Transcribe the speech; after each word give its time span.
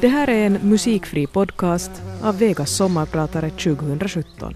Det 0.00 0.08
här 0.08 0.28
är 0.28 0.46
en 0.46 0.52
musikfri 0.52 1.26
podcast 1.26 1.90
av 2.22 2.38
Vegas 2.38 2.70
sommarpratare 2.70 3.50
2017. 3.50 4.54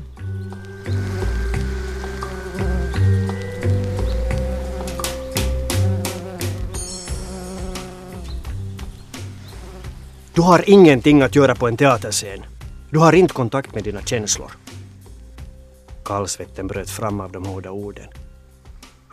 Du 10.35 10.43
har 10.43 10.71
ingenting 10.71 11.23
att 11.23 11.37
göra 11.37 11.55
på 11.55 11.69
en 11.69 11.77
teaterscen. 11.77 12.45
Du 12.91 12.99
har 12.99 13.13
inte 13.13 13.35
kontakt 13.35 13.75
med 13.75 13.85
dina 13.85 14.03
känslor. 14.03 14.53
Kallsvetten 16.05 16.67
bröt 16.67 16.91
fram 16.91 17.21
av 17.21 17.33
de 17.33 17.47
hårda 17.47 17.71
orden. 17.71 18.09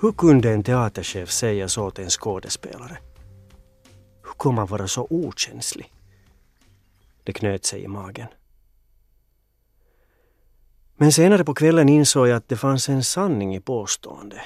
Hur 0.01 0.11
kunde 0.11 0.51
en 0.51 0.63
teaterchef 0.63 1.31
säga 1.31 1.67
så 1.67 1.91
till 1.91 2.03
en 2.03 2.09
skådespelare? 2.09 2.97
Hur 4.23 4.33
kan 4.39 4.55
man 4.55 4.67
vara 4.67 4.87
så 4.87 5.07
okänslig? 5.09 5.91
Det 7.23 7.33
knöt 7.33 7.65
sig 7.65 7.83
i 7.83 7.87
magen. 7.87 8.27
Men 10.95 11.11
senare 11.11 11.43
på 11.43 11.53
kvällen 11.53 11.89
insåg 11.89 12.27
jag 12.27 12.35
att 12.35 12.49
det 12.49 12.57
fanns 12.57 12.89
en 12.89 13.03
sanning 13.03 13.55
i 13.55 13.59
påstående. 13.59 14.41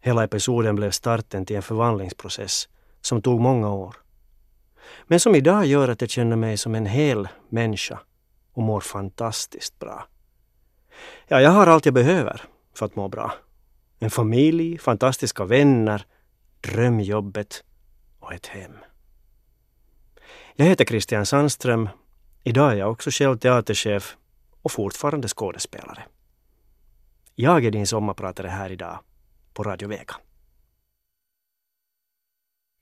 Hela 0.00 0.24
episoden 0.24 0.76
blev 0.76 0.90
starten 0.90 1.46
till 1.46 1.56
en 1.56 1.62
förvandlingsprocess 1.62 2.68
som 3.00 3.22
tog 3.22 3.40
många 3.40 3.72
år. 3.72 3.96
Men 5.06 5.20
som 5.20 5.34
idag 5.34 5.66
gör 5.66 5.88
att 5.88 6.00
jag 6.00 6.10
känner 6.10 6.36
mig 6.36 6.56
som 6.56 6.74
en 6.74 6.86
hel 6.86 7.28
människa 7.48 7.98
och 8.52 8.62
mår 8.62 8.80
fantastiskt 8.80 9.78
bra. 9.78 10.08
Ja, 11.28 11.40
jag 11.40 11.50
har 11.50 11.66
allt 11.66 11.84
jag 11.84 11.94
behöver 11.94 12.42
för 12.74 12.86
att 12.86 12.96
må 12.96 13.08
bra. 13.08 13.32
En 13.98 14.10
familj, 14.10 14.78
fantastiska 14.78 15.44
vänner, 15.44 16.06
drömjobbet 16.60 17.64
och 18.20 18.32
ett 18.32 18.46
hem. 18.46 18.76
Jag 20.58 20.66
heter 20.66 20.84
Christian 20.84 21.26
Sandström. 21.26 21.88
Idag 22.44 22.72
är 22.72 22.76
jag 22.76 22.90
också 22.90 23.10
själv 23.10 23.38
teaterchef 23.38 24.16
och 24.62 24.72
fortfarande 24.72 25.28
skådespelare. 25.28 26.02
Jag 27.34 27.64
är 27.64 27.70
din 27.70 27.86
sommarpratare 27.86 28.48
här 28.48 28.72
idag 28.72 28.98
på 29.54 29.62
Radio 29.62 29.88
Vega. 29.88 30.14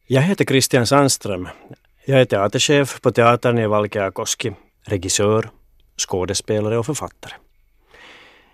Jag 0.06 0.22
heter 0.22 0.44
Christian 0.44 0.86
Sandström. 0.86 1.48
Jag 2.05 2.20
är 2.20 2.25
teaterchef 2.25 3.00
på 3.00 3.11
teatern 3.11 3.58
i 3.58 3.66
Valkeakoski, 3.66 4.55
regissör, 4.83 5.50
skådespelare 5.97 6.78
och 6.78 6.86
författare. 6.86 7.34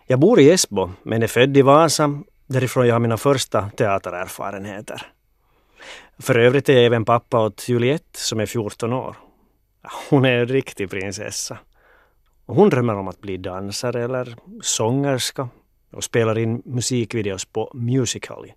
Jag 0.06 0.20
bor 0.20 0.40
i 0.40 0.50
Esbo 0.50 0.90
men 1.02 1.22
är 1.22 1.26
född 1.26 1.56
i 1.56 1.62
Vasa, 1.62 2.22
därifrån 2.46 2.86
jag 2.86 2.94
har 2.94 3.00
mina 3.00 3.16
första 3.16 3.70
teatererfarenheter. 3.70 5.12
För 6.18 6.38
övrigt 6.38 6.68
är 6.68 6.72
jag 6.72 6.84
även 6.84 7.04
pappa 7.04 7.40
åt 7.40 7.68
Juliette 7.68 8.18
som 8.18 8.40
är 8.40 8.46
14 8.46 8.92
år. 8.92 9.16
Hon 10.10 10.24
är 10.24 10.32
en 10.32 10.48
riktig 10.48 10.90
prinsessa. 10.90 11.58
Hon 12.46 12.70
drömmer 12.70 12.94
om 12.94 13.08
att 13.08 13.20
bli 13.20 13.36
dansare 13.36 14.04
eller 14.04 14.36
sångerska 14.62 15.48
och 15.92 16.04
spelar 16.04 16.38
in 16.38 16.62
musikvideos 16.64 17.44
på 17.44 17.70
Musical.ly. 17.74 18.52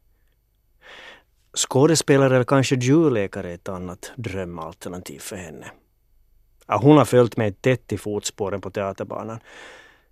Skådespelare 1.57 2.35
eller 2.35 2.45
kanske 2.45 2.75
djurläkare 2.75 3.49
är 3.49 3.55
ett 3.55 3.69
annat 3.69 4.11
drömalternativ 4.15 5.19
för 5.19 5.35
henne. 5.35 5.71
hon 6.67 6.97
har 6.97 7.05
följt 7.05 7.37
mig 7.37 7.53
tätt 7.53 7.93
i 7.93 7.97
fotspåren 7.97 8.61
på 8.61 8.69
teaterbanan. 8.69 9.39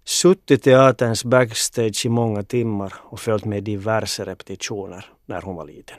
Suttit 0.03 0.51
i 0.51 0.57
teaterns 0.57 1.25
backstage 1.25 2.05
i 2.05 2.09
många 2.09 2.43
timmar 2.43 2.93
och 2.97 3.19
följt 3.19 3.45
med 3.45 3.63
diverse 3.63 4.25
repetitioner 4.25 5.05
när 5.25 5.41
hon 5.41 5.55
var 5.55 5.65
liten. 5.65 5.97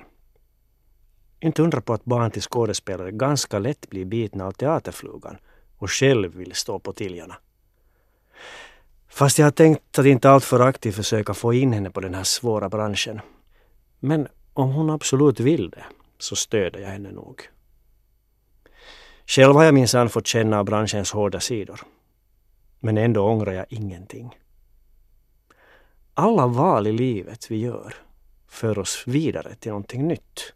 Inte 1.45 1.63
undra 1.63 1.81
på 1.81 1.93
att 1.93 2.05
barn 2.05 2.31
till 2.31 2.43
skådespelare 2.43 3.11
ganska 3.11 3.59
lätt 3.59 3.91
blir 3.91 4.05
bitna 4.05 4.47
av 4.47 4.53
teaterflugan 4.53 5.37
och 5.79 5.91
själv 5.91 6.35
vill 6.35 6.55
stå 6.55 6.79
på 6.79 6.93
tiljarna. 6.93 7.37
Fast 9.09 9.39
jag 9.39 9.47
har 9.47 9.51
tänkt 9.51 9.99
att 9.99 10.07
inte 10.07 10.31
alltför 10.31 10.61
aktivt 10.61 10.95
försöka 10.95 11.35
få 11.35 11.55
in 11.55 11.73
henne 11.73 11.91
på 11.91 12.01
den 12.01 12.15
här 12.15 12.25
svåra 12.25 12.69
branschen. 12.69 13.21
Men 14.01 14.29
om 14.53 14.73
hon 14.73 14.91
absolut 14.91 15.41
vill 15.41 15.71
det 15.71 15.85
så 16.19 16.37
stöder 16.37 16.81
jag 16.81 16.89
henne 16.89 17.13
nog. 17.13 17.49
Själv 19.27 19.55
har 19.55 19.65
jag 19.65 19.75
minsann 19.75 20.09
fått 20.09 20.27
känna 20.27 20.59
av 20.59 20.65
branschens 20.65 21.13
hårda 21.13 21.41
sidor. 21.41 21.81
Men 22.81 22.99
ändå 22.99 23.23
ångrar 23.23 23.53
jag 23.53 23.67
ingenting. 23.69 24.37
Alla 26.15 26.47
val 26.47 26.87
i 26.87 26.93
livet 26.93 27.51
vi 27.51 27.57
gör 27.57 27.95
för 28.49 28.79
oss 28.79 29.05
vidare 29.07 29.55
till 29.55 29.71
någonting 29.71 30.09
nytt. 30.09 30.53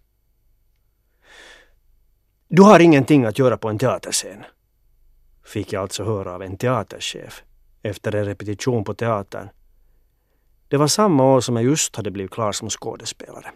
Du 2.48 2.62
har 2.62 2.80
ingenting 2.80 3.24
att 3.24 3.38
göra 3.38 3.56
på 3.56 3.68
en 3.68 3.78
teaterscen. 3.78 4.44
Fick 5.44 5.72
jag 5.72 5.82
alltså 5.82 6.04
höra 6.04 6.34
av 6.34 6.42
en 6.42 6.56
teaterchef 6.56 7.42
efter 7.82 8.14
en 8.14 8.24
repetition 8.24 8.84
på 8.84 8.94
teatern. 8.94 9.48
Det 10.68 10.76
var 10.76 10.86
samma 10.86 11.24
år 11.24 11.40
som 11.40 11.56
jag 11.56 11.64
just 11.64 11.96
hade 11.96 12.10
blivit 12.10 12.30
klar 12.30 12.52
som 12.52 12.70
skådespelare. 12.70 13.50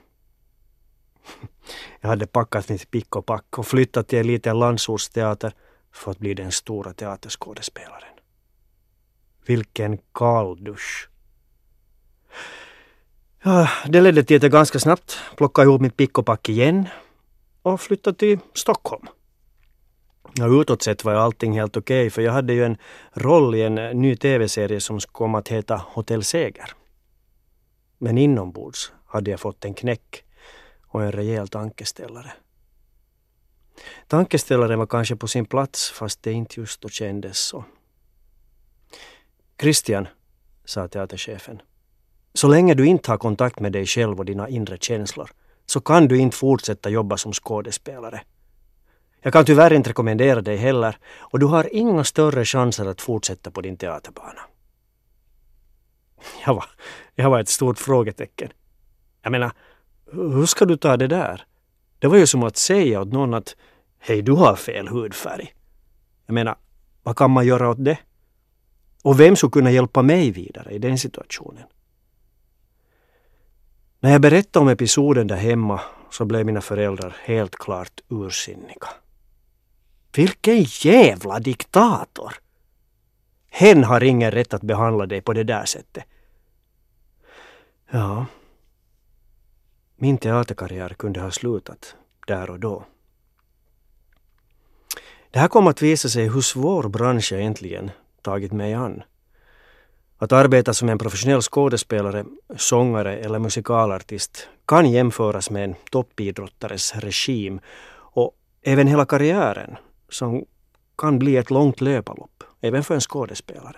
Jag 2.00 2.08
hade 2.08 2.26
packat 2.26 2.68
mitt 2.68 2.90
pick 2.90 3.16
och 3.16 3.26
pack 3.26 3.58
och 3.58 3.66
flyttat 3.66 4.08
till 4.08 4.18
en 4.18 4.26
liten 4.26 4.58
landsortsteater 4.58 5.52
för 5.92 6.10
att 6.10 6.18
bli 6.18 6.34
den 6.34 6.52
stora 6.52 6.92
teaterskådespelaren. 6.92 8.14
Vilken 9.46 9.98
kalldusch. 10.14 11.08
Ja, 13.42 13.68
det 13.86 14.00
ledde 14.00 14.22
till 14.22 14.36
att 14.36 14.42
jag 14.42 14.52
ganska 14.52 14.78
snabbt 14.78 15.18
plockade 15.36 15.68
ihop 15.68 15.80
mitt 15.80 15.96
pick 15.96 16.18
och 16.18 16.26
pack 16.26 16.48
igen 16.48 16.88
och 17.62 17.80
flyttade 17.80 18.18
till 18.18 18.38
Stockholm. 18.54 19.06
Och 20.22 20.60
utåt 20.60 20.82
sett 20.82 21.04
var 21.04 21.12
ju 21.12 21.18
allting 21.18 21.52
helt 21.52 21.76
okej 21.76 22.00
okay, 22.00 22.10
för 22.10 22.22
jag 22.22 22.32
hade 22.32 22.52
ju 22.52 22.64
en 22.64 22.76
roll 23.12 23.54
i 23.54 23.62
en 23.62 23.78
eh, 23.78 23.94
ny 23.94 24.16
tv-serie 24.16 24.80
som 24.80 25.00
kom 25.00 25.34
att 25.34 25.48
heta 25.48 25.76
Hotell 25.76 26.24
Seger. 26.24 26.72
Men 27.98 28.18
inombords 28.18 28.92
hade 29.06 29.30
jag 29.30 29.40
fått 29.40 29.64
en 29.64 29.74
knäck 29.74 30.24
och 30.86 31.02
en 31.02 31.12
rejäl 31.12 31.48
tankeställare. 31.48 32.32
Tankeställaren 34.06 34.78
var 34.78 34.86
kanske 34.86 35.16
på 35.16 35.28
sin 35.28 35.46
plats 35.46 35.90
fast 35.90 36.22
det 36.22 36.32
inte 36.32 36.60
just 36.60 36.80
då 36.80 36.88
kändes 36.88 37.38
så. 37.38 37.64
Christian, 39.60 40.08
sa 40.64 40.88
teaterchefen, 40.88 41.62
så 42.34 42.48
länge 42.48 42.74
du 42.74 42.86
inte 42.86 43.10
har 43.10 43.18
kontakt 43.18 43.60
med 43.60 43.72
dig 43.72 43.86
själv 43.86 44.18
och 44.18 44.24
dina 44.24 44.48
inre 44.48 44.78
känslor 44.78 45.30
så 45.70 45.80
kan 45.80 46.08
du 46.08 46.18
inte 46.18 46.36
fortsätta 46.36 46.90
jobba 46.90 47.16
som 47.16 47.32
skådespelare. 47.32 48.20
Jag 49.22 49.32
kan 49.32 49.44
tyvärr 49.44 49.72
inte 49.72 49.90
rekommendera 49.90 50.40
dig 50.40 50.56
heller 50.56 50.98
och 51.18 51.38
du 51.38 51.46
har 51.46 51.74
inga 51.74 52.04
större 52.04 52.44
chanser 52.44 52.86
att 52.86 53.00
fortsätta 53.00 53.50
på 53.50 53.60
din 53.60 53.76
teaterbana. 53.76 54.40
Jag 56.46 56.54
var, 56.54 56.64
jag 57.14 57.30
var 57.30 57.40
ett 57.40 57.48
stort 57.48 57.78
frågetecken. 57.78 58.48
Jag 59.22 59.32
menar, 59.32 59.52
hur 60.12 60.46
ska 60.46 60.64
du 60.64 60.76
ta 60.76 60.96
det 60.96 61.06
där? 61.06 61.46
Det 61.98 62.08
var 62.08 62.16
ju 62.16 62.26
som 62.26 62.42
att 62.42 62.56
säga 62.56 63.00
åt 63.00 63.12
någon 63.12 63.34
att 63.34 63.56
hej, 63.98 64.22
du 64.22 64.32
har 64.32 64.56
fel 64.56 64.88
hudfärg. 64.88 65.54
Jag 66.26 66.34
menar, 66.34 66.56
vad 67.02 67.16
kan 67.16 67.30
man 67.30 67.46
göra 67.46 67.68
åt 67.68 67.84
det? 67.84 67.98
Och 69.02 69.20
vem 69.20 69.36
skulle 69.36 69.50
kunna 69.50 69.70
hjälpa 69.70 70.02
mig 70.02 70.30
vidare 70.30 70.70
i 70.72 70.78
den 70.78 70.98
situationen? 70.98 71.64
När 74.00 74.12
jag 74.12 74.20
berättade 74.20 74.62
om 74.62 74.68
episoden 74.68 75.26
där 75.26 75.36
hemma 75.36 75.80
så 76.10 76.24
blev 76.24 76.46
mina 76.46 76.60
föräldrar 76.60 77.16
helt 77.24 77.56
klart 77.56 78.00
ursinniga. 78.08 78.88
Vilken 80.16 80.62
jävla 80.62 81.40
diktator! 81.40 82.34
Hen 83.48 83.84
har 83.84 84.02
ingen 84.02 84.30
rätt 84.30 84.54
att 84.54 84.62
behandla 84.62 85.06
dig 85.06 85.20
på 85.20 85.32
det 85.32 85.44
där 85.44 85.64
sättet. 85.64 86.04
Ja, 87.90 88.26
min 89.96 90.18
teaterkarriär 90.18 90.88
kunde 90.88 91.20
ha 91.20 91.30
slutat 91.30 91.94
där 92.26 92.50
och 92.50 92.60
då. 92.60 92.84
Det 95.30 95.38
här 95.38 95.48
kom 95.48 95.66
att 95.66 95.82
visa 95.82 96.08
sig 96.08 96.28
hur 96.28 96.40
svår 96.40 96.88
bransch 96.88 97.32
jag 97.32 97.40
egentligen 97.40 97.90
tagit 98.22 98.52
mig 98.52 98.74
an. 98.74 99.02
Att 100.22 100.32
arbeta 100.32 100.74
som 100.74 100.88
en 100.88 100.98
professionell 100.98 101.42
skådespelare, 101.42 102.24
sångare 102.56 103.16
eller 103.16 103.38
musikalartist 103.38 104.48
kan 104.66 104.90
jämföras 104.90 105.50
med 105.50 105.64
en 105.64 105.74
toppidrottares 105.90 106.94
regim 106.94 107.60
och 107.92 108.36
även 108.62 108.86
hela 108.86 109.06
karriären 109.06 109.76
som 110.08 110.44
kan 110.98 111.18
bli 111.18 111.36
ett 111.36 111.50
långt 111.50 111.80
löparlopp, 111.80 112.44
även 112.60 112.84
för 112.84 112.94
en 112.94 113.00
skådespelare. 113.00 113.76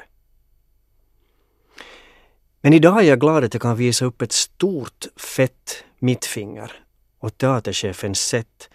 Men 2.61 2.73
idag 2.73 2.99
är 2.99 3.09
jag 3.09 3.21
glad 3.21 3.45
att 3.45 3.55
jag 3.55 3.63
kan 3.63 3.77
visa 3.77 4.05
upp 4.05 4.23
ett 4.23 4.33
stort 4.33 5.07
fett 5.17 5.85
mittfinger 5.99 6.73
åt 7.21 7.39
teaterchefens 7.39 8.21
sätt 8.21 8.71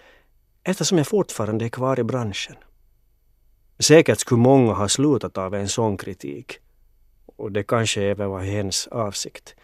eftersom 0.64 0.98
jag 0.98 1.08
fortfarande 1.08 1.66
är 1.66 1.69
kvar 1.69 2.00
i 2.00 2.04
branschen. 2.04 2.56
Säkert 3.80 4.19
skulle 4.19 4.42
många 4.42 4.74
ha 4.74 4.88
slutat 4.88 5.38
av 5.38 5.56
en 5.56 5.69
sån 5.69 5.98
kritik 5.98 6.60
och 7.38 7.51
det 7.51 7.63
kanske 7.63 8.01
även 8.01 8.30
var 8.30 8.42
hens 8.42 8.88
avsikt. 8.88 9.56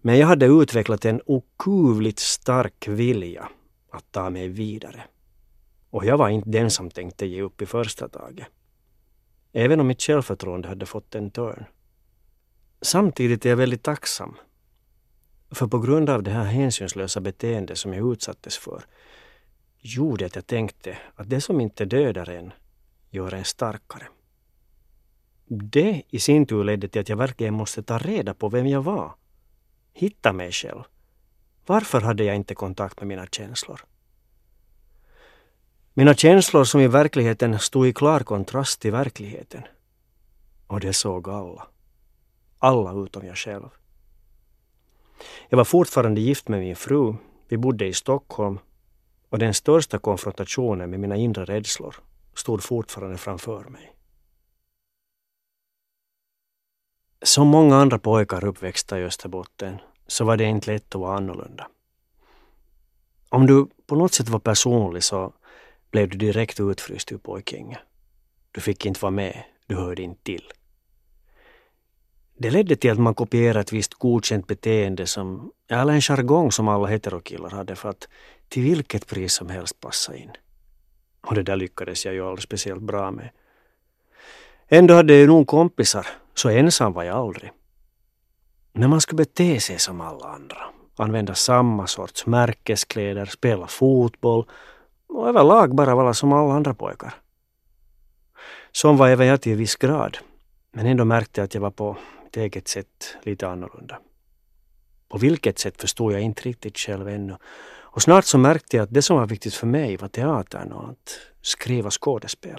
Men 0.00 0.18
jag 0.18 0.26
hade 0.26 0.46
utvecklat 0.46 1.04
en 1.04 1.20
okuvligt 1.26 2.18
stark 2.18 2.88
vilja 2.88 3.48
att 3.90 4.12
ta 4.12 4.30
mig 4.30 4.48
vidare. 4.48 5.04
Och 5.90 6.04
jag 6.04 6.18
var 6.18 6.28
inte 6.28 6.50
den 6.50 6.70
som 6.70 6.90
tänkte 6.90 7.26
ge 7.26 7.42
upp 7.42 7.62
i 7.62 7.66
första 7.66 8.08
taget. 8.08 8.46
Även 9.52 9.80
om 9.80 9.86
mitt 9.86 10.02
självförtroende 10.02 10.68
hade 10.68 10.86
fått 10.86 11.14
en 11.14 11.30
törn. 11.30 11.64
Samtidigt 12.82 13.46
är 13.46 13.50
jag 13.50 13.56
väldigt 13.56 13.82
tacksam. 13.82 14.36
För 15.50 15.66
på 15.66 15.78
grund 15.78 16.10
av 16.10 16.22
det 16.22 16.30
här 16.30 16.44
hänsynslösa 16.44 17.20
beteendet 17.20 17.78
som 17.78 17.94
jag 17.94 18.12
utsattes 18.12 18.58
för 18.58 18.84
gjorde 19.78 20.26
att 20.26 20.34
jag 20.34 20.46
tänkte 20.46 20.98
att 21.14 21.30
det 21.30 21.40
som 21.40 21.60
inte 21.60 21.84
dödar 21.84 22.30
en 22.30 22.52
gör 23.10 23.34
en 23.34 23.44
starkare. 23.44 24.06
Det 25.46 26.02
i 26.08 26.18
sin 26.18 26.46
tur 26.46 26.64
ledde 26.64 26.88
till 26.88 27.00
att 27.00 27.08
jag 27.08 27.16
verkligen 27.16 27.54
måste 27.54 27.82
ta 27.82 27.98
reda 27.98 28.34
på 28.34 28.48
vem 28.48 28.66
jag 28.66 28.82
var. 28.82 29.14
Hitta 29.92 30.32
mig 30.32 30.52
själv. 30.52 30.82
Varför 31.66 32.00
hade 32.00 32.24
jag 32.24 32.36
inte 32.36 32.54
kontakt 32.54 33.00
med 33.00 33.08
mina 33.08 33.26
känslor? 33.26 33.80
Mina 35.94 36.14
känslor 36.14 36.64
som 36.64 36.80
i 36.80 36.88
verkligheten 36.88 37.58
stod 37.58 37.86
i 37.86 37.92
klar 37.92 38.20
kontrast 38.20 38.80
till 38.80 38.92
verkligheten. 38.92 39.62
Och 40.66 40.80
det 40.80 40.92
såg 40.92 41.28
alla. 41.28 41.66
Alla 42.58 43.04
utom 43.04 43.26
jag 43.26 43.36
själv. 43.36 43.68
Jag 45.48 45.56
var 45.56 45.64
fortfarande 45.64 46.20
gift 46.20 46.48
med 46.48 46.60
min 46.60 46.76
fru. 46.76 47.14
Vi 47.48 47.56
bodde 47.56 47.86
i 47.86 47.92
Stockholm 47.92 48.58
och 49.28 49.38
den 49.38 49.54
största 49.54 49.98
konfrontationen 49.98 50.90
med 50.90 51.00
mina 51.00 51.16
inre 51.16 51.44
rädslor 51.44 51.96
stod 52.34 52.62
fortfarande 52.62 53.18
framför 53.18 53.64
mig. 53.64 53.93
Som 57.24 57.48
många 57.48 57.76
andra 57.76 57.98
pojkar 57.98 58.44
uppväxta 58.44 59.00
i 59.00 59.04
Österbotten 59.04 59.78
så 60.06 60.24
var 60.24 60.36
det 60.36 60.44
inte 60.44 60.72
lätt 60.72 60.94
att 60.94 61.00
vara 61.00 61.16
annorlunda. 61.16 61.68
Om 63.28 63.46
du 63.46 63.66
på 63.86 63.96
något 63.96 64.14
sätt 64.14 64.28
var 64.28 64.38
personlig 64.38 65.02
så 65.02 65.32
blev 65.90 66.08
du 66.08 66.18
direkt 66.18 66.60
utfryst 66.60 67.12
ur 67.12 67.18
pojkgänget. 67.18 67.78
Du 68.50 68.60
fick 68.60 68.86
inte 68.86 69.00
vara 69.00 69.10
med, 69.10 69.42
du 69.66 69.76
hörde 69.76 70.02
inte 70.02 70.22
till. 70.22 70.52
Det 72.38 72.50
ledde 72.50 72.76
till 72.76 72.90
att 72.90 72.98
man 72.98 73.14
kopierade 73.14 73.60
ett 73.60 73.72
visst 73.72 73.94
godkänt 73.94 74.46
beteende 74.46 75.06
som, 75.06 75.52
eller 75.68 75.92
en 75.92 76.00
jargong 76.00 76.52
som 76.52 76.68
alla 76.68 76.86
heterokillar 76.86 77.50
hade 77.50 77.76
för 77.76 77.88
att 77.88 78.08
till 78.48 78.62
vilket 78.62 79.06
pris 79.06 79.32
som 79.32 79.48
helst 79.48 79.80
passa 79.80 80.16
in. 80.16 80.30
Och 81.20 81.34
det 81.34 81.42
där 81.42 81.56
lyckades 81.56 82.04
jag 82.04 82.14
ju 82.14 82.26
aldrig 82.26 82.42
speciellt 82.42 82.82
bra 82.82 83.10
med. 83.10 83.30
Ändå 84.68 84.94
hade 84.94 85.12
jag 85.12 85.20
ju 85.20 85.26
nog 85.26 85.46
kompisar, 85.46 86.06
så 86.34 86.48
ensam 86.48 86.92
var 86.92 87.02
jag 87.02 87.16
aldrig. 87.16 87.52
Men 88.72 88.90
man 88.90 89.00
skulle 89.00 89.16
bete 89.16 89.60
sig 89.60 89.78
som 89.78 90.00
alla 90.00 90.26
andra. 90.28 90.58
Använda 90.96 91.34
samma 91.34 91.86
sorts 91.86 92.26
märkeskläder, 92.26 93.26
spela 93.26 93.66
fotboll 93.66 94.46
och 95.08 95.28
överlag 95.28 95.74
bara 95.74 95.94
vara 95.94 96.14
som 96.14 96.32
alla 96.32 96.54
andra 96.54 96.74
pojkar. 96.74 97.14
Som 98.72 98.96
var 98.96 99.08
även 99.08 99.26
jag 99.26 99.40
till 99.40 99.52
en 99.52 99.58
viss 99.58 99.76
grad. 99.76 100.18
Men 100.72 100.86
ändå 100.86 101.04
märkte 101.04 101.40
jag 101.40 101.44
att 101.44 101.54
jag 101.54 101.60
var 101.60 101.70
på 101.70 101.96
mitt 102.24 102.36
eget 102.36 102.68
sätt 102.68 103.16
lite 103.22 103.48
annorlunda. 103.48 103.98
På 105.08 105.18
vilket 105.18 105.58
sätt 105.58 105.80
förstod 105.80 106.12
jag 106.12 106.20
inte 106.20 106.42
riktigt 106.42 106.78
själv 106.78 107.08
ännu. 107.08 107.36
Och 107.94 108.02
snart 108.02 108.24
så 108.24 108.38
märkte 108.38 108.76
jag 108.76 108.84
att 108.84 108.94
det 108.94 109.02
som 109.02 109.16
var 109.16 109.26
viktigt 109.26 109.54
för 109.54 109.66
mig 109.66 109.96
var 109.96 110.08
teatern 110.08 110.72
och 110.72 110.88
att 110.88 111.18
skriva 111.42 111.90
skådespel. 111.90 112.58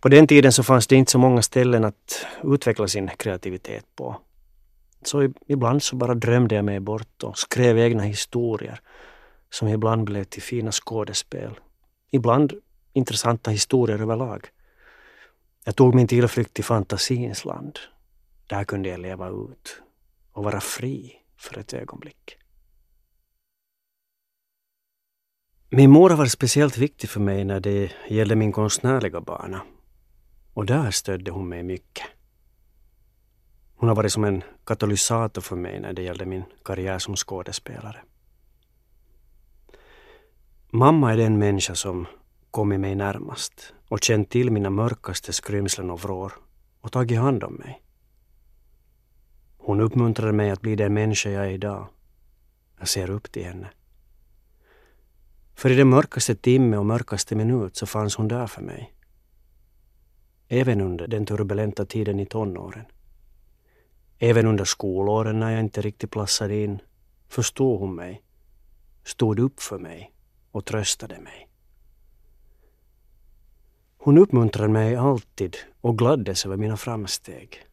På 0.00 0.08
den 0.08 0.26
tiden 0.26 0.52
så 0.52 0.62
fanns 0.62 0.86
det 0.86 0.96
inte 0.96 1.10
så 1.12 1.18
många 1.18 1.42
ställen 1.42 1.84
att 1.84 2.26
utveckla 2.44 2.88
sin 2.88 3.08
kreativitet 3.08 3.84
på. 3.96 4.16
Så 5.02 5.32
ibland 5.46 5.82
så 5.82 5.96
bara 5.96 6.14
drömde 6.14 6.54
jag 6.54 6.64
mig 6.64 6.80
bort 6.80 7.22
och 7.22 7.38
skrev 7.38 7.78
egna 7.78 8.02
historier 8.02 8.80
som 9.50 9.68
ibland 9.68 10.04
blev 10.04 10.24
till 10.24 10.42
fina 10.42 10.72
skådespel. 10.72 11.60
Ibland 12.10 12.52
intressanta 12.92 13.50
historier 13.50 13.98
överlag. 14.02 14.46
Jag 15.64 15.76
tog 15.76 15.94
min 15.94 16.06
tillflykt 16.06 16.54
till 16.54 16.64
fantasins 16.64 17.44
land. 17.44 17.78
Där 18.46 18.64
kunde 18.64 18.88
jag 18.88 19.00
leva 19.00 19.28
ut 19.28 19.82
och 20.32 20.44
vara 20.44 20.60
fri 20.60 21.12
för 21.36 21.58
ett 21.58 21.74
ögonblick. 21.74 22.38
Min 25.70 25.90
mor 25.90 26.10
har 26.10 26.16
varit 26.16 26.32
speciellt 26.32 26.78
viktig 26.78 27.10
för 27.10 27.20
mig 27.20 27.44
när 27.44 27.60
det 27.60 27.92
gällde 28.08 28.36
min 28.36 28.52
konstnärliga 28.52 29.20
bana. 29.20 29.62
Och 30.58 30.66
där 30.66 30.90
stödde 30.90 31.30
hon 31.30 31.48
mig 31.48 31.62
mycket. 31.62 32.06
Hon 33.74 33.88
har 33.88 33.96
varit 33.96 34.12
som 34.12 34.24
en 34.24 34.42
katalysator 34.64 35.42
för 35.42 35.56
mig 35.56 35.80
när 35.80 35.92
det 35.92 36.02
gällde 36.02 36.26
min 36.26 36.42
karriär 36.64 36.98
som 36.98 37.16
skådespelare. 37.16 38.00
Mamma 40.70 41.12
är 41.12 41.16
den 41.16 41.38
människa 41.38 41.74
som 41.74 42.06
kommit 42.50 42.80
mig 42.80 42.94
närmast 42.94 43.74
och 43.88 44.02
känt 44.02 44.30
till 44.30 44.50
mina 44.50 44.70
mörkaste 44.70 45.32
skrymslen 45.32 45.90
och 45.90 46.00
vrår 46.00 46.32
och 46.80 46.92
tagit 46.92 47.18
hand 47.18 47.44
om 47.44 47.54
mig. 47.54 47.82
Hon 49.58 49.80
uppmuntrade 49.80 50.32
mig 50.32 50.50
att 50.50 50.60
bli 50.60 50.76
den 50.76 50.94
människa 50.94 51.30
jag 51.30 51.46
är 51.46 51.50
idag. 51.50 51.88
Jag 52.78 52.88
ser 52.88 53.10
upp 53.10 53.32
till 53.32 53.44
henne. 53.44 53.70
För 55.54 55.70
i 55.70 55.74
den 55.74 55.88
mörkaste 55.88 56.34
timme 56.34 56.76
och 56.76 56.86
mörkaste 56.86 57.34
minut 57.34 57.76
så 57.76 57.86
fanns 57.86 58.16
hon 58.16 58.28
där 58.28 58.46
för 58.46 58.62
mig. 58.62 58.94
Även 60.48 60.80
under 60.80 61.06
den 61.06 61.26
turbulenta 61.26 61.84
tiden 61.84 62.20
i 62.20 62.26
tonåren. 62.26 62.84
Även 64.18 64.46
under 64.46 64.64
skolåren 64.64 65.40
när 65.40 65.50
jag 65.50 65.60
inte 65.60 65.80
riktigt 65.80 66.10
platsade 66.10 66.56
in 66.56 66.80
förstod 67.28 67.80
hon 67.80 67.94
mig, 67.94 68.22
stod 69.04 69.38
upp 69.38 69.60
för 69.60 69.78
mig 69.78 70.12
och 70.50 70.64
tröstade 70.64 71.20
mig. 71.20 71.48
Hon 73.98 74.18
uppmuntrade 74.18 74.72
mig 74.72 74.96
alltid 74.96 75.56
och 75.80 75.98
gladdes 75.98 76.46
över 76.46 76.56
mina 76.56 76.76
framsteg. 76.76 77.64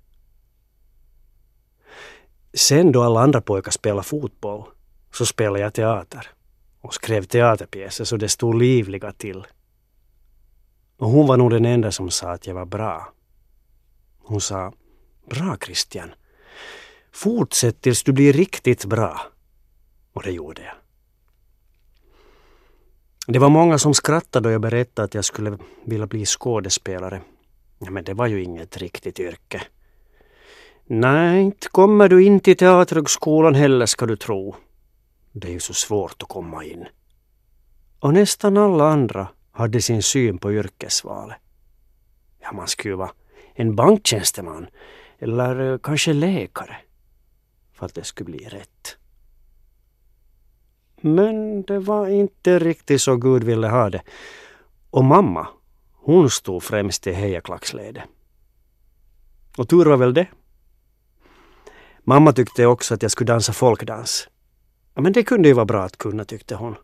Sen 2.53 2.91
då 2.91 3.03
alla 3.03 3.19
andra 3.19 3.41
pojkar 3.41 3.71
spelade 3.71 4.03
fotboll 4.03 4.63
så 5.11 5.25
spelade 5.25 5.59
jag 5.59 5.73
teater 5.73 6.27
och 6.81 6.93
skrev 6.93 7.23
teaterpjäser 7.23 8.05
så 8.05 8.17
det 8.17 8.29
stod 8.29 8.55
livliga 8.55 9.11
till. 9.11 9.47
Och 10.97 11.09
hon 11.09 11.27
var 11.27 11.37
nog 11.37 11.51
den 11.51 11.65
enda 11.65 11.91
som 11.91 12.11
sa 12.11 12.31
att 12.31 12.47
jag 12.47 12.53
var 12.53 12.65
bra. 12.65 13.13
Hon 14.17 14.41
sa 14.41 14.73
Bra 15.29 15.57
Christian. 15.65 16.09
Fortsätt 17.11 17.81
tills 17.81 18.03
du 18.03 18.11
blir 18.11 18.33
riktigt 18.33 18.85
bra. 18.85 19.21
Och 20.13 20.23
det 20.23 20.31
gjorde 20.31 20.61
jag. 20.61 20.73
Det 23.27 23.39
var 23.39 23.49
många 23.49 23.77
som 23.77 23.93
skrattade 23.93 24.49
då 24.49 24.51
jag 24.51 24.61
berättade 24.61 25.05
att 25.05 25.13
jag 25.13 25.25
skulle 25.25 25.57
vilja 25.85 26.07
bli 26.07 26.25
skådespelare. 26.25 27.21
Ja, 27.79 27.91
men 27.91 28.03
det 28.03 28.13
var 28.13 28.27
ju 28.27 28.43
inget 28.43 28.77
riktigt 28.77 29.19
yrke. 29.19 29.61
Nej, 30.85 31.41
inte 31.41 31.67
kommer 31.67 32.09
du 32.09 32.23
in 32.23 32.39
till 32.39 32.57
Teaterhögskolan 32.57 33.55
heller 33.55 33.85
ska 33.85 34.05
du 34.05 34.15
tro. 34.15 34.55
Det 35.31 35.47
är 35.47 35.51
ju 35.51 35.59
så 35.59 35.73
svårt 35.73 36.23
att 36.23 36.29
komma 36.29 36.63
in. 36.63 36.85
Och 37.99 38.13
nästan 38.13 38.57
alla 38.57 38.87
andra 38.87 39.27
hade 39.55 39.81
sin 39.81 40.03
syn 40.03 40.37
på 40.37 40.53
yrkesvalet. 40.53 41.37
Ja, 42.41 42.51
man 42.51 42.67
skulle 42.67 42.95
vara 42.95 43.11
en 43.53 43.75
banktjänsteman 43.75 44.67
eller 45.19 45.71
eh, 45.71 45.77
kanske 45.77 46.13
läkare 46.13 46.77
för 47.73 47.85
att 47.85 47.93
det 47.95 48.03
skulle 48.03 48.25
bli 48.25 48.45
rätt. 48.45 48.97
Men 51.01 51.63
det 51.63 51.79
var 51.79 52.07
inte 52.07 52.59
riktigt 52.59 53.01
så 53.01 53.15
Gud 53.15 53.43
ville 53.43 53.67
ha 53.67 53.89
det. 53.89 54.01
Och 54.89 55.05
mamma, 55.05 55.47
hon 55.93 56.29
stod 56.29 56.63
främst 56.63 57.07
i 57.07 57.13
hejaklacksledet. 57.13 58.03
Och 59.57 59.69
tur 59.69 59.85
var 59.85 59.97
väl 59.97 60.13
det. 60.13 60.27
Mamma 62.03 62.33
tyckte 62.33 62.65
också 62.65 62.93
att 62.93 63.01
jag 63.01 63.11
skulle 63.11 63.33
dansa 63.33 63.53
folkdans. 63.53 64.29
Ja, 64.93 65.01
men 65.01 65.13
det 65.13 65.23
kunde 65.23 65.47
ju 65.47 65.53
vara 65.53 65.65
bra 65.65 65.83
att 65.83 65.97
kunna, 65.97 66.25
tyckte 66.25 66.55
hon. 66.55 66.75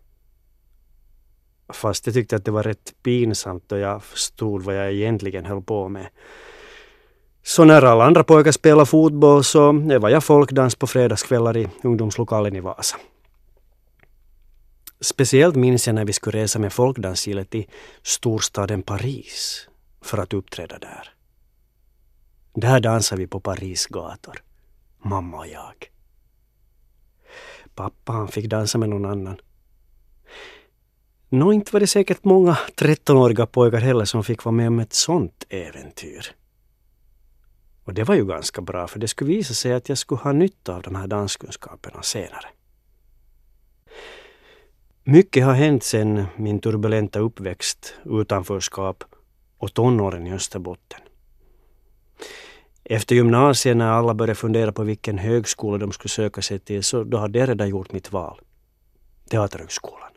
Fast 1.73 2.05
jag 2.05 2.13
tyckte 2.13 2.35
att 2.35 2.45
det 2.45 2.51
var 2.51 2.63
rätt 2.63 2.93
pinsamt 3.03 3.63
då 3.67 3.77
jag 3.77 4.03
förstod 4.03 4.63
vad 4.63 4.75
jag 4.75 4.91
egentligen 4.91 5.45
höll 5.45 5.61
på 5.61 5.89
med. 5.89 6.07
Så 7.43 7.65
när 7.65 7.81
alla 7.81 8.05
andra 8.05 8.23
pojkar 8.23 8.51
spelade 8.51 8.85
fotboll 8.85 9.43
så 9.43 9.71
var 9.99 10.09
jag 10.09 10.23
folkdans 10.23 10.75
på 10.75 10.87
fredagskvällar 10.87 11.57
i 11.57 11.67
ungdomslokalen 11.83 12.55
i 12.55 12.59
Vasa. 12.59 12.97
Speciellt 14.99 15.55
minns 15.55 15.87
jag 15.87 15.95
när 15.95 16.05
vi 16.05 16.13
skulle 16.13 16.37
resa 16.43 16.59
med 16.59 16.73
folkdansgillet 16.73 17.49
till 17.49 17.69
storstaden 18.01 18.83
Paris 18.83 19.67
för 20.01 20.17
att 20.17 20.33
uppträda 20.33 20.79
där. 20.79 21.13
Där 22.53 22.79
dansade 22.79 23.21
vi 23.21 23.27
på 23.27 23.39
Paris 23.39 23.85
gator, 23.85 24.43
mamma 24.97 25.37
och 25.37 25.47
jag. 25.47 25.91
Pappa 27.75 28.11
han 28.13 28.27
fick 28.27 28.45
dansa 28.45 28.77
med 28.77 28.89
någon 28.89 29.05
annan. 29.05 29.37
Nå, 31.33 31.53
inte 31.53 31.73
var 31.73 31.79
det 31.79 31.87
säkert 31.87 32.23
många 32.23 32.57
13-åriga 32.75 33.45
pojkar 33.45 33.77
heller 33.77 34.05
som 34.05 34.23
fick 34.23 34.43
vara 34.43 34.55
med 34.55 34.67
om 34.67 34.79
ett 34.79 34.93
sånt 34.93 35.45
äventyr. 35.49 36.35
Och 37.83 37.93
det 37.93 38.03
var 38.03 38.15
ju 38.15 38.25
ganska 38.25 38.61
bra, 38.61 38.87
för 38.87 38.99
det 38.99 39.07
skulle 39.07 39.27
visa 39.27 39.53
sig 39.53 39.73
att 39.73 39.89
jag 39.89 39.97
skulle 39.97 40.21
ha 40.21 40.31
nytta 40.31 40.75
av 40.75 40.81
de 40.81 40.95
här 40.95 41.07
danskunskaperna 41.07 42.03
senare. 42.03 42.45
Mycket 45.03 45.45
har 45.45 45.53
hänt 45.53 45.83
sedan 45.83 46.25
min 46.35 46.59
turbulenta 46.59 47.19
uppväxt, 47.19 47.93
utanförskap 48.05 49.03
och 49.57 49.73
tonåren 49.73 50.27
i 50.27 50.33
Österbotten. 50.33 50.99
Efter 52.83 53.15
gymnasiet 53.15 53.77
när 53.77 53.91
alla 53.91 54.13
började 54.13 54.35
fundera 54.35 54.71
på 54.71 54.83
vilken 54.83 55.17
högskola 55.17 55.77
de 55.77 55.91
skulle 55.91 56.09
söka 56.09 56.41
sig 56.41 56.59
till 56.59 56.83
så 56.83 57.03
då 57.03 57.17
hade 57.17 57.39
jag 57.39 57.49
redan 57.49 57.69
gjort 57.69 57.91
mitt 57.91 58.11
val. 58.11 58.39
Teaterhögskolan. 59.29 60.11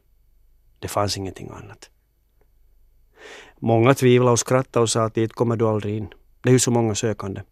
Det 0.84 0.88
fanns 0.88 1.16
ingenting 1.16 1.50
annat. 1.50 1.90
Många 3.58 3.94
tvivlade 3.94 4.32
och 4.32 4.38
skrattade 4.38 4.82
och 4.82 4.90
sa 4.90 5.04
att 5.04 5.14
dit 5.14 5.32
kommer 5.32 5.56
du 5.56 5.66
aldrig 5.68 5.96
in. 5.96 6.08
Det 6.42 6.48
är 6.48 6.52
ju 6.52 6.58
så 6.58 6.70
många 6.70 6.94
sökande. 6.94 7.42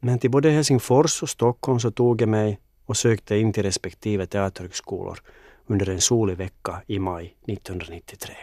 Men 0.00 0.18
till 0.18 0.30
både 0.30 0.50
Helsingfors 0.50 1.22
och 1.22 1.28
Stockholm 1.28 1.80
så 1.80 1.90
tog 1.90 2.22
jag 2.22 2.28
mig 2.28 2.60
och 2.86 2.96
sökte 2.96 3.36
in 3.36 3.52
till 3.52 3.62
respektive 3.62 4.26
teaterhögskolor 4.26 5.18
under 5.66 5.88
en 5.88 6.00
solig 6.00 6.36
vecka 6.36 6.82
i 6.86 6.98
maj 6.98 7.36
1993. 7.46 8.34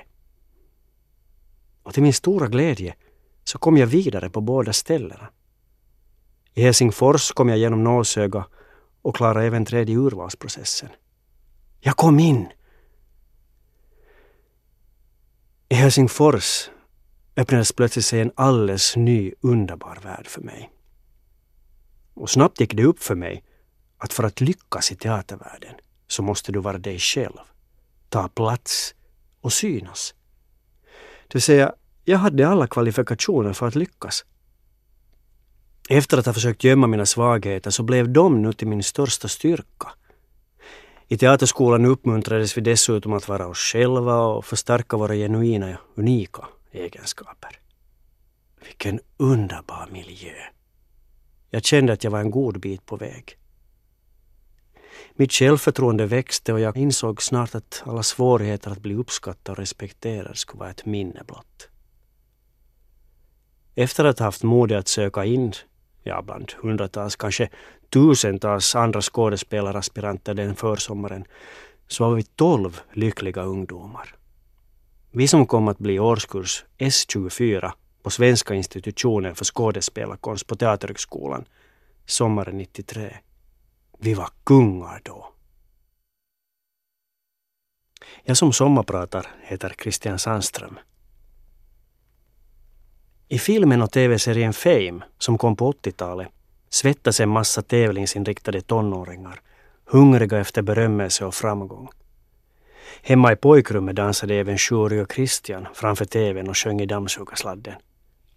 Och 1.83 1.93
till 1.93 2.03
min 2.03 2.13
stora 2.13 2.47
glädje 2.47 2.95
så 3.43 3.57
kom 3.57 3.77
jag 3.77 3.87
vidare 3.87 4.29
på 4.29 4.41
båda 4.41 4.73
ställena. 4.73 5.29
I 6.53 6.61
Helsingfors 6.61 7.31
kom 7.31 7.49
jag 7.49 7.57
genom 7.57 7.83
nålsöga 7.83 8.45
och 9.01 9.15
klarade 9.15 9.45
även 9.45 9.65
tredje 9.65 9.97
urvalsprocessen. 9.97 10.89
Jag 11.79 11.95
kom 11.95 12.19
in! 12.19 12.47
I 15.69 15.75
Helsingfors 15.75 16.69
öppnades 17.35 17.71
plötsligt 17.71 18.05
sig 18.05 18.21
en 18.21 18.31
alldeles 18.35 18.95
ny 18.95 19.33
underbar 19.41 19.99
värld 20.03 20.27
för 20.27 20.41
mig. 20.41 20.71
Och 22.13 22.29
snabbt 22.29 22.59
gick 22.59 22.73
det 22.73 22.83
upp 22.83 22.99
för 23.03 23.15
mig 23.15 23.43
att 23.97 24.13
för 24.13 24.23
att 24.23 24.41
lyckas 24.41 24.91
i 24.91 24.95
teatervärlden 24.95 25.75
så 26.07 26.23
måste 26.23 26.51
du 26.51 26.59
vara 26.59 26.77
dig 26.77 26.99
själv, 26.99 27.37
ta 28.09 28.27
plats 28.27 28.95
och 29.41 29.53
synas. 29.53 30.13
Det 31.27 31.35
vill 31.35 31.41
säga, 31.41 31.73
jag 32.03 32.17
hade 32.17 32.47
alla 32.47 32.67
kvalifikationer 32.67 33.53
för 33.53 33.67
att 33.67 33.75
lyckas. 33.75 34.25
Efter 35.89 36.17
att 36.17 36.25
ha 36.25 36.33
försökt 36.33 36.63
gömma 36.63 36.87
mina 36.87 37.05
svagheter 37.05 37.71
så 37.71 37.83
blev 37.83 38.09
de 38.09 38.41
nu 38.41 38.53
till 38.53 38.67
min 38.67 38.83
största 38.83 39.27
styrka. 39.27 39.87
I 41.09 41.17
teaterskolan 41.17 41.85
uppmuntrades 41.85 42.57
vi 42.57 42.61
dessutom 42.61 43.13
att 43.13 43.27
vara 43.27 43.47
oss 43.47 43.57
själva 43.57 44.21
och 44.21 44.45
förstärka 44.45 44.97
våra 44.97 45.15
genuina, 45.15 45.77
unika 45.95 46.45
egenskaper. 46.71 47.59
Vilken 48.65 48.99
underbar 49.17 49.89
miljö! 49.91 50.33
Jag 51.49 51.63
kände 51.63 51.93
att 51.93 52.03
jag 52.03 52.11
var 52.11 52.19
en 52.19 52.31
god 52.31 52.59
bit 52.59 52.85
på 52.85 52.95
väg. 52.95 53.37
Mitt 55.13 55.33
självförtroende 55.33 56.05
växte 56.05 56.53
och 56.53 56.59
jag 56.59 56.77
insåg 56.77 57.23
snart 57.23 57.55
att 57.55 57.83
alla 57.85 58.03
svårigheter 58.03 58.71
att 58.71 58.81
bli 58.81 58.95
uppskattad 58.95 59.51
och 59.51 59.59
respekterad 59.59 60.37
skulle 60.37 60.59
vara 60.59 60.69
ett 60.69 60.85
minne 60.85 61.23
blott. 61.27 61.69
Efter 63.75 64.05
att 64.05 64.19
ha 64.19 64.25
haft 64.25 64.43
mod 64.43 64.71
att 64.71 64.87
söka 64.87 65.25
in, 65.25 65.53
ja 66.03 66.21
bland 66.21 66.51
hundratals, 66.51 67.15
kanske 67.15 67.49
tusentals 67.89 68.75
andra 68.75 69.01
skådespelaraspiranter 69.01 70.33
den 70.33 70.55
försommaren, 70.55 71.25
så 71.87 72.09
var 72.09 72.15
vi 72.15 72.23
tolv 72.23 72.81
lyckliga 72.93 73.41
ungdomar. 73.43 74.15
Vi 75.11 75.27
som 75.27 75.45
kom 75.45 75.67
att 75.67 75.79
bli 75.79 75.99
årskurs 75.99 76.65
S24 76.77 77.71
på 78.03 78.09
Svenska 78.09 78.53
institutionen 78.53 79.35
för 79.35 79.45
skådespelarkonst 79.45 80.47
på 80.47 80.55
Teaterhögskolan 80.55 81.45
sommaren 82.05 82.57
93. 82.57 83.17
Vi 83.99 84.13
var 84.13 84.29
kungar 84.43 85.01
då. 85.03 85.33
Jag 88.23 88.37
som 88.37 88.53
sommarpratar 88.53 89.27
heter 89.41 89.75
Christian 89.81 90.19
Sandström. 90.19 90.79
I 93.27 93.39
filmen 93.39 93.81
och 93.81 93.91
tv-serien 93.91 94.53
Fame, 94.53 95.01
som 95.17 95.37
kom 95.37 95.55
på 95.55 95.71
80-talet, 95.71 96.27
svettas 96.69 97.19
en 97.19 97.29
massa 97.29 97.61
tävlingsinriktade 97.61 98.61
tonåringar, 98.61 99.41
hungriga 99.85 100.39
efter 100.39 100.61
berömmelse 100.61 101.25
och 101.25 101.35
framgång. 101.35 101.89
Hemma 103.01 103.31
i 103.31 103.35
pojkrummet 103.35 103.95
dansade 103.95 104.35
även 104.35 104.57
Shuri 104.57 105.01
och 105.01 105.13
Christian 105.13 105.67
framför 105.73 106.05
tvn 106.05 106.49
och 106.49 106.57
sjöng 106.57 106.81
i 106.81 106.85
dammsugarsladden. 106.85 107.73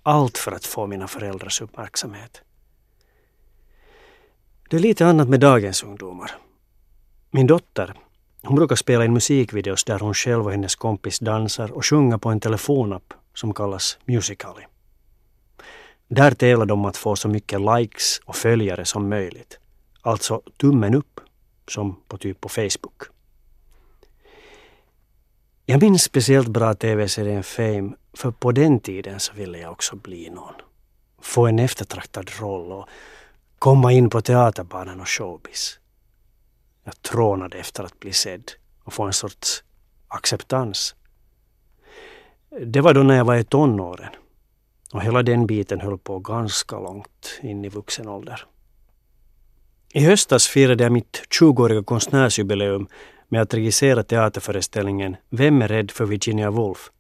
Allt 0.03 0.39
för 0.39 0.53
att 0.53 0.67
få 0.67 0.87
mina 0.87 1.09
föräldrars 1.09 1.61
uppmärksamhet. 1.61 2.43
Det 4.71 4.77
är 4.77 4.81
lite 4.81 5.07
annat 5.07 5.29
med 5.29 5.41
dagens 5.41 5.83
ungdomar. 5.83 6.31
Min 7.31 7.47
dotter, 7.47 7.95
hon 8.43 8.57
brukar 8.57 8.77
spela 8.77 9.05
in 9.05 9.13
musikvideos 9.13 9.85
där 9.85 9.99
hon 9.99 10.15
själv 10.15 10.45
och 10.45 10.53
hennes 10.53 10.77
kompis 10.77 11.19
dansar 11.19 11.73
och 11.73 11.87
sjunger 11.87 12.19
på 12.19 12.29
en 12.29 12.41
telefonapp 12.41 13.15
som 13.35 13.55
kallas 13.55 13.99
Musical.ly. 14.05 14.65
Där 16.13 16.31
tävlar 16.31 16.67
de 16.67 16.85
att 16.85 16.97
få 16.97 17.17
så 17.17 17.29
mycket 17.29 17.61
likes 17.61 18.21
och 18.25 18.37
följare 18.37 18.85
som 18.85 19.09
möjligt. 19.09 19.59
Alltså 20.03 20.43
tummen 20.57 20.95
upp, 20.95 21.21
som 21.69 22.01
på 22.09 22.19
typ 22.19 22.41
på 22.41 22.49
Facebook. 22.49 23.03
Jag 25.67 25.83
minns 25.83 26.03
speciellt 26.03 26.49
bra 26.49 26.75
tv-serien 26.75 27.43
Fame, 27.43 27.93
för 28.13 28.31
på 28.31 28.53
den 28.53 28.81
tiden 28.81 29.21
så 29.21 29.33
ville 29.33 29.59
jag 29.59 29.73
också 29.73 29.97
bli 29.97 30.31
någon. 30.31 30.55
Få 31.21 31.47
en 31.47 31.59
eftertraktad 31.59 32.31
roll 32.41 32.73
och 32.73 32.89
komma 33.59 33.93
in 33.93 34.11
på 34.11 34.21
teaterbanan 34.21 35.01
och 35.01 35.09
showbiz. 35.09 35.79
Jag 36.85 37.03
trånade 37.03 37.59
efter 37.59 37.85
att 37.85 38.01
bli 38.01 38.13
sedd 38.13 38.51
och 38.85 38.93
få 38.93 39.03
en 39.03 39.13
sorts 39.13 39.65
acceptans. 40.09 40.95
Det 42.67 42.81
var 42.81 42.95
då 42.95 43.03
när 43.03 43.17
jag 43.17 43.25
var 43.25 43.37
i 43.37 43.45
tonåren. 43.45 44.11
Och 44.93 45.03
hela 45.03 45.23
den 45.23 45.47
biten 45.47 45.81
höll 45.81 45.99
på 45.99 46.19
ganska 46.19 46.79
långt 46.79 47.41
in 47.43 47.65
i 47.65 47.69
vuxen 47.69 48.09
ålder. 48.09 48.47
I 49.93 50.01
höstas 50.01 50.49
firade 50.49 50.85
jag 50.85 50.93
mitt 50.93 51.23
20-åriga 51.41 51.83
konstnärsjubileum 51.83 52.89
med 53.29 53.43
att 53.43 53.55
regissera 53.55 54.03
teaterföreställningen 54.03 55.17
Vem 55.31 55.63
är 55.63 55.69
rädd 55.69 55.91
för 55.91 56.05
Virginia 56.05 56.51
Woolf? 56.51 56.91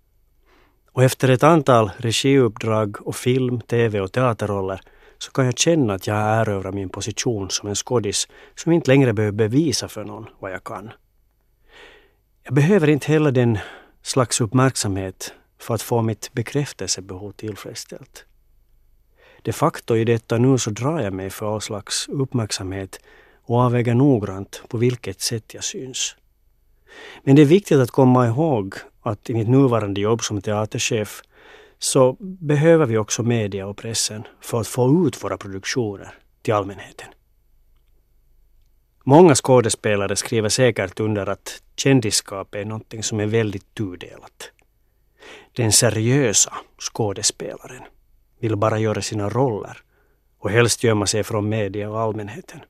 Och 0.92 1.04
efter 1.04 1.28
ett 1.28 1.42
antal 1.42 1.90
regiuppdrag 1.97 2.97
och 3.06 3.16
film, 3.16 3.61
tv 3.61 4.00
och 4.00 4.12
teaterroller 4.12 4.80
så 5.18 5.32
kan 5.32 5.44
jag 5.44 5.59
känna 5.59 5.94
att 5.94 6.06
jag 6.06 6.14
har 6.14 6.40
erövrat 6.40 6.75
min 6.75 6.88
position 6.88 7.50
som 7.50 7.68
en 7.68 7.75
skådis 7.75 8.28
som 8.54 8.73
inte 8.73 8.90
längre 8.90 9.12
behöver 9.12 9.37
bevisa 9.37 9.88
för 9.88 10.04
någon 10.04 10.26
vad 10.38 10.52
jag 10.52 10.64
kan. 10.64 10.90
Jag 12.42 12.54
behöver 12.54 12.88
inte 12.88 13.12
heller 13.12 13.32
den 13.32 13.59
slags 14.02 14.40
uppmärksamhet 14.40 15.35
för 15.61 15.75
att 15.75 15.83
få 15.83 16.02
mitt 16.02 16.33
bekräftelsebehov 16.33 17.33
tillfredsställt. 17.33 18.25
De 19.43 19.52
facto 19.52 19.97
i 19.97 20.05
detta 20.05 20.38
nu 20.38 20.59
så 20.59 20.71
drar 20.71 21.00
jag 21.00 21.12
mig 21.12 21.31
för 21.31 21.55
all 21.55 21.61
slags 21.61 22.09
uppmärksamhet 22.09 23.00
och 23.43 23.61
avväger 23.61 23.95
noggrant 23.95 24.62
på 24.69 24.79
vilket 24.79 25.21
sätt 25.21 25.55
jag 25.55 25.64
syns. 25.64 26.17
Men 27.23 27.37
det 27.37 27.43
är 27.43 27.47
viktigt 27.47 27.79
att 27.79 27.90
komma 27.90 28.26
ihåg 28.26 28.75
att 29.02 29.31
i 29.31 29.35
mitt 29.35 29.49
nuvarande 29.49 30.00
jobb 30.00 30.23
som 30.23 30.43
teaterchef 30.43 31.23
så 31.79 32.17
behöver 32.21 32.87
vi 32.87 32.99
också 32.99 33.23
media 33.23 33.67
och 33.67 33.76
pressen 33.76 34.23
för 34.40 34.61
att 34.61 34.69
få 34.69 35.07
ut 35.07 35.25
våra 35.25 35.37
produktioner 35.38 36.14
till 36.43 36.55
allmänheten. 36.55 37.09
Många 39.05 39.35
skådespelare 39.35 40.17
skriver 40.17 40.49
säkert 40.49 41.00
under 41.00 41.29
att 41.29 41.62
kändisskap 41.76 42.55
är 42.55 42.64
något 42.64 42.95
som 43.00 43.21
är 43.21 43.26
väldigt 43.26 43.75
tudelat. 43.75 44.50
Den 45.52 45.73
seriösa 45.73 46.54
skådespelaren 46.78 47.83
vill 48.38 48.57
bara 48.57 48.78
göra 48.78 49.02
sina 49.02 49.28
roller 49.28 49.83
och 50.38 50.50
helst 50.50 50.85
gömma 50.85 51.07
sig 51.07 51.25
från 51.25 51.49
media 51.49 51.90
och 51.90 52.00
allmänheten. 52.00 52.61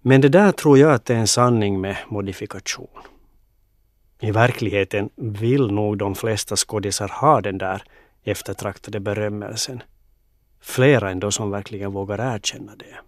Men 0.00 0.20
det 0.20 0.28
där 0.28 0.52
tror 0.52 0.78
jag 0.78 0.92
att 0.92 1.04
det 1.04 1.14
är 1.14 1.18
en 1.18 1.26
sanning 1.26 1.80
med 1.80 1.96
modifikation. 2.08 2.88
I 4.20 4.30
verkligheten 4.30 5.10
vill 5.16 5.72
nog 5.72 5.98
de 5.98 6.14
flesta 6.14 6.56
skådisar 6.56 7.08
ha 7.08 7.40
den 7.40 7.58
där 7.58 7.82
eftertraktade 8.22 9.00
berömmelsen. 9.00 9.82
Flera 10.60 11.10
än 11.10 11.20
de 11.20 11.32
som 11.32 11.50
verkligen 11.50 11.92
vågar 11.92 12.34
erkänna 12.34 12.76
det. 12.76 12.98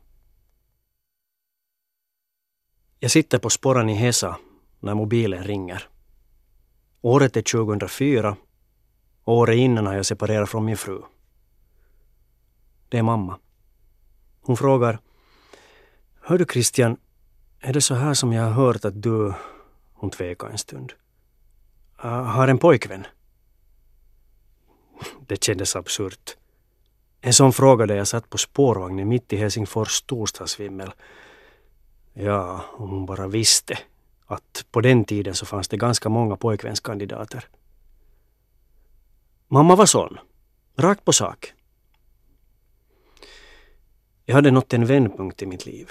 Jag 3.00 3.11
sitter 3.11 3.38
på 3.38 3.50
sporran 3.50 3.88
i 3.88 3.94
Hesa 3.94 4.37
när 4.80 4.94
mobilen 4.94 5.44
ringer. 5.44 5.88
Året 7.04 7.37
är 7.37 7.42
2004. 7.42 8.37
Året 9.25 9.56
innan 9.56 9.87
har 9.87 9.94
jag 9.94 10.06
separerat 10.06 10.50
från 10.50 10.64
min 10.64 10.76
fru. 10.76 11.02
Det 12.88 12.99
är 12.99 13.02
mamma. 13.02 13.38
Hon 14.40 14.56
frågar 14.56 14.99
Hör 16.20 16.38
du 16.38 16.46
Christian, 16.52 16.96
är 17.61 17.73
det 17.73 17.80
så 17.80 17.94
här 17.94 18.14
som 18.14 18.32
jag 18.32 18.42
har 18.42 18.50
hört 18.50 18.84
att 18.84 19.02
du... 19.02 19.34
Hon 19.92 20.11
tvekar 20.11 20.49
en 20.49 20.58
stund. 20.58 20.92
Ah, 21.96 22.23
har 22.23 22.49
en 22.49 22.58
pojkvän? 22.58 23.06
Det 25.26 25.44
kändes 25.44 25.76
absurt. 25.76 26.37
En 27.20 27.32
sån 27.32 27.52
fråga 27.52 27.87
där 27.87 27.96
jag 27.96 28.08
satt 28.08 28.30
på 28.30 28.38
spårvagnen 28.38 29.08
mitt 29.08 29.32
i 29.32 29.37
Helsingfors 29.37 29.90
storstadsvimmel. 29.90 30.92
Ja, 32.12 32.64
om 32.73 32.90
hon 32.90 33.06
bara 33.06 33.26
visste 33.28 33.78
att 34.26 34.66
på 34.70 34.80
den 34.80 35.04
tiden 35.04 35.34
så 35.34 35.46
fanns 35.46 35.68
det 35.68 35.76
ganska 35.76 36.08
många 36.08 36.36
pojkvänskandidater. 36.36 37.48
Mamma 39.48 39.76
var 39.76 39.86
sån. 39.86 40.18
Rakt 40.76 41.04
på 41.04 41.12
sak. 41.12 41.52
Jag 44.24 44.34
hade 44.34 44.50
nått 44.50 44.72
en 44.72 44.86
vändpunkt 44.86 45.42
i 45.42 45.46
mitt 45.46 45.66
liv. 45.66 45.90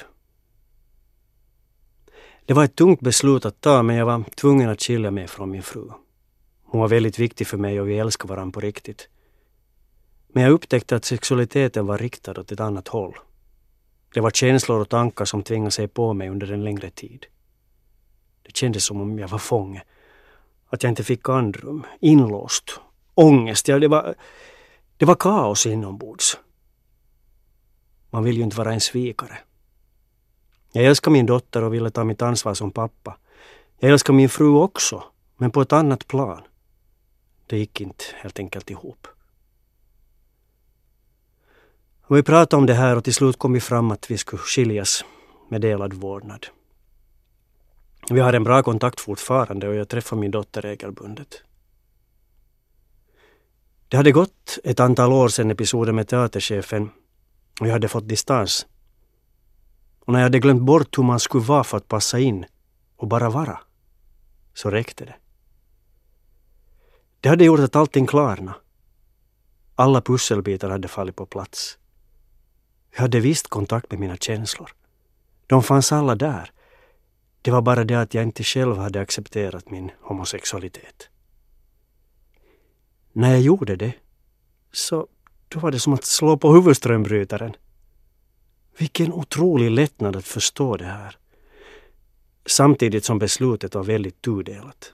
Det 2.46 2.54
var 2.54 2.64
ett 2.64 2.76
tungt 2.76 3.00
beslut 3.00 3.46
att 3.46 3.62
ta 3.62 3.84
men 3.84 3.96
jag 3.96 4.06
var 4.06 4.24
tvungen 4.36 4.70
att 4.70 4.82
skilja 4.82 5.12
mig 5.12 5.28
från 5.28 5.52
min 5.52 5.64
fru. 5.64 5.90
Hon 6.64 6.82
var 6.82 6.88
väldigt 6.88 7.20
viktig 7.20 7.48
för 7.48 7.58
mig 7.58 7.82
och 7.82 7.90
vi 7.90 7.98
älskade 7.98 8.34
varandra 8.34 8.54
på 8.54 8.60
riktigt. 8.60 9.10
Men 10.28 10.44
jag 10.44 10.52
upptäckte 10.52 10.96
att 10.96 11.06
sexualiteten 11.06 11.86
var 11.86 11.98
riktad 11.98 12.40
åt 12.40 12.52
ett 12.52 12.60
annat 12.60 12.88
håll. 12.88 13.16
Det 14.14 14.22
var 14.22 14.32
känslor 14.32 14.82
och 14.82 14.90
tankar 14.90 15.26
som 15.26 15.44
tvingade 15.44 15.72
sig 15.72 15.88
på 15.88 16.14
mig 16.14 16.30
under 16.30 16.52
en 16.52 16.64
längre 16.64 16.90
tid. 16.90 17.26
Det 18.44 18.56
kändes 18.58 18.86
som 18.86 19.02
om 19.02 19.20
jag 19.20 19.28
var 19.28 19.38
fånge. 19.38 19.84
Att 20.70 20.84
jag 20.84 20.92
inte 20.92 21.04
fick 21.04 21.30
andrum, 21.30 21.86
inlåst, 22.00 22.80
ångest. 23.14 23.68
Ja, 23.68 23.80
det, 23.80 23.88
var, 23.88 24.16
det 24.98 25.06
var 25.06 25.16
kaos 25.16 25.66
inombords. 25.66 26.38
Man 28.10 28.24
vill 28.24 28.38
ju 28.38 28.44
inte 28.44 28.58
vara 28.58 28.74
en 28.74 28.82
svikare. 28.82 29.38
Jag 30.72 30.86
älskar 30.86 31.12
min 31.12 31.26
dotter 31.26 31.64
och 31.64 31.74
ville 31.74 31.90
ta 31.90 32.04
mitt 32.04 32.22
ansvar 32.22 32.54
som 32.54 32.72
pappa. 32.72 33.18
Jag 33.80 33.92
älskar 33.92 34.14
min 34.14 34.30
fru 34.30 34.56
också, 34.56 35.04
men 35.38 35.52
på 35.52 35.62
ett 35.62 35.74
annat 35.74 36.08
plan. 36.08 36.42
Det 37.48 37.58
gick 37.58 37.82
inte 37.82 38.04
helt 38.16 38.40
enkelt 38.40 38.70
ihop. 38.70 39.08
Och 42.02 42.18
vi 42.18 42.24
pratade 42.24 42.60
om 42.60 42.66
det 42.66 42.74
här 42.74 42.96
och 42.96 43.04
till 43.04 43.14
slut 43.14 43.40
kom 43.40 43.54
vi 43.54 43.60
fram 43.60 43.92
att 43.92 44.12
vi 44.12 44.18
skulle 44.18 44.40
skiljas 44.40 45.06
med 45.50 45.62
delad 45.62 45.94
vårdnad. 45.94 46.48
Vi 48.10 48.20
har 48.20 48.34
en 48.34 48.44
bra 48.44 48.64
kontakt 48.64 49.00
fortfarande 49.00 49.68
och 49.68 49.76
jag 49.76 49.90
träffar 49.90 50.18
min 50.18 50.32
dotter 50.32 50.62
regelbundet. 50.62 51.44
Det 53.88 53.98
hade 53.98 54.12
gått 54.12 54.60
ett 54.64 54.80
antal 54.80 55.14
år 55.14 55.30
sedan 55.30 55.52
episoden 55.52 55.96
med 55.96 56.08
teaterchefen 56.08 56.90
och 57.60 57.68
jag 57.68 57.74
hade 57.74 57.88
fått 57.88 58.08
distans. 58.08 58.66
Och 60.00 60.14
när 60.14 60.20
jag 60.20 60.26
hade 60.26 60.40
glömt 60.40 60.62
bort 60.62 60.98
hur 60.98 61.04
man 61.04 61.20
skulle 61.20 61.44
vara 61.44 61.64
för 61.64 61.78
att 61.78 61.88
passa 61.88 62.20
in 62.20 62.46
och 62.96 63.08
bara 63.08 63.30
vara, 63.30 63.60
så 64.54 64.70
räckte 64.70 65.06
det. 65.06 65.16
Det 67.20 67.30
hade 67.30 67.46
gjort 67.46 67.60
att 67.60 67.76
allting 67.76 68.08
klarnade. 68.08 68.58
Alla 69.76 70.02
pusselbitar 70.02 70.70
hade 70.70 70.88
fallit 70.88 71.16
på 71.16 71.26
plats. 71.26 71.78
Jag 72.92 73.02
hade 73.02 73.20
visst 73.20 73.48
kontakt 73.48 73.92
med 73.92 74.00
mina 74.00 74.18
känslor. 74.18 74.72
De 75.48 75.64
fanns 75.64 75.92
alla 75.92 76.16
där. 76.16 76.52
Det 77.44 77.52
var 77.52 77.62
bara 77.62 77.84
det 77.84 77.96
att 77.96 78.14
jag 78.14 78.24
inte 78.24 78.44
själv 78.44 78.78
hade 78.78 79.02
accepterat 79.02 79.70
min 79.70 79.92
homosexualitet. 80.02 81.10
När 83.12 83.32
jag 83.32 83.42
gjorde 83.42 83.76
det, 83.76 83.94
så 84.72 85.08
då 85.48 85.60
var 85.60 85.72
det 85.72 85.80
som 85.80 85.94
att 85.94 86.06
slå 86.06 86.38
på 86.38 86.54
huvudströmbrytaren. 86.54 87.56
Vilken 88.78 89.14
otrolig 89.14 89.72
lättnad 89.72 90.16
att 90.16 90.28
förstå 90.28 90.78
det 90.78 90.86
här. 90.86 91.18
Samtidigt 92.46 93.06
som 93.06 93.20
beslutet 93.20 93.76
var 93.76 93.84
väldigt 93.84 94.22
tudelat. 94.22 94.94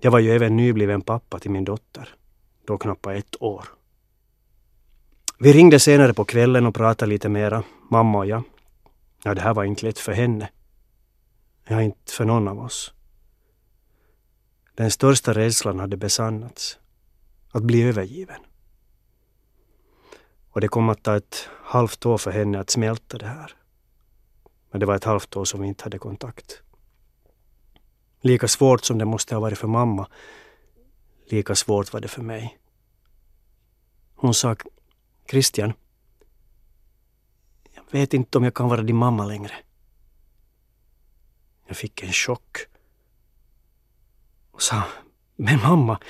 Jag 0.00 0.10
var 0.10 0.18
ju 0.18 0.30
även 0.30 0.56
nybliven 0.56 1.00
pappa 1.00 1.38
till 1.38 1.50
min 1.50 1.64
dotter, 1.64 2.08
då 2.64 2.78
knappt 2.78 3.06
ett 3.06 3.42
år. 3.42 3.64
Vi 5.38 5.52
ringde 5.52 5.80
senare 5.80 6.14
på 6.14 6.24
kvällen 6.24 6.66
och 6.66 6.74
pratade 6.74 7.08
lite 7.08 7.28
mera, 7.28 7.62
mamma 7.90 8.18
och 8.18 8.26
jag. 8.26 8.42
Ja, 9.24 9.34
det 9.34 9.40
här 9.40 9.54
var 9.54 9.64
inte 9.64 9.86
lätt 9.86 9.98
för 9.98 10.12
henne. 10.12 10.48
Ja, 11.64 11.82
inte 11.82 12.12
för 12.12 12.24
någon 12.24 12.48
av 12.48 12.58
oss. 12.60 12.94
Den 14.74 14.90
största 14.90 15.34
rädslan 15.34 15.78
hade 15.78 15.96
besannats. 15.96 16.78
Att 17.52 17.62
bli 17.62 17.82
övergiven. 17.82 18.40
Och 20.50 20.60
det 20.60 20.68
kom 20.68 20.88
att 20.88 21.02
ta 21.02 21.16
ett 21.16 21.48
halvt 21.62 22.06
år 22.06 22.18
för 22.18 22.30
henne 22.30 22.60
att 22.60 22.70
smälta 22.70 23.18
det 23.18 23.26
här. 23.26 23.56
Men 24.70 24.80
det 24.80 24.86
var 24.86 24.94
ett 24.94 25.04
halvt 25.04 25.36
år 25.36 25.44
som 25.44 25.60
vi 25.60 25.68
inte 25.68 25.84
hade 25.84 25.98
kontakt. 25.98 26.62
Lika 28.20 28.48
svårt 28.48 28.84
som 28.84 28.98
det 28.98 29.04
måste 29.04 29.34
ha 29.34 29.40
varit 29.40 29.58
för 29.58 29.68
mamma, 29.68 30.08
lika 31.26 31.54
svårt 31.54 31.92
var 31.92 32.00
det 32.00 32.08
för 32.08 32.22
mig. 32.22 32.58
Hon 34.14 34.34
sa 34.34 34.56
Christian, 35.30 35.72
jag 37.74 37.82
vet 37.90 38.14
inte 38.14 38.38
om 38.38 38.44
jag 38.44 38.54
kan 38.54 38.68
vara 38.68 38.82
din 38.82 38.96
mamma 38.96 39.24
längre. 39.24 39.54
Jag 41.70 41.76
fick 41.76 42.02
en 42.02 42.12
chock. 42.12 42.58
Och 44.50 44.62
sa, 44.62 44.82
men 45.36 45.60
mamma, 45.60 46.00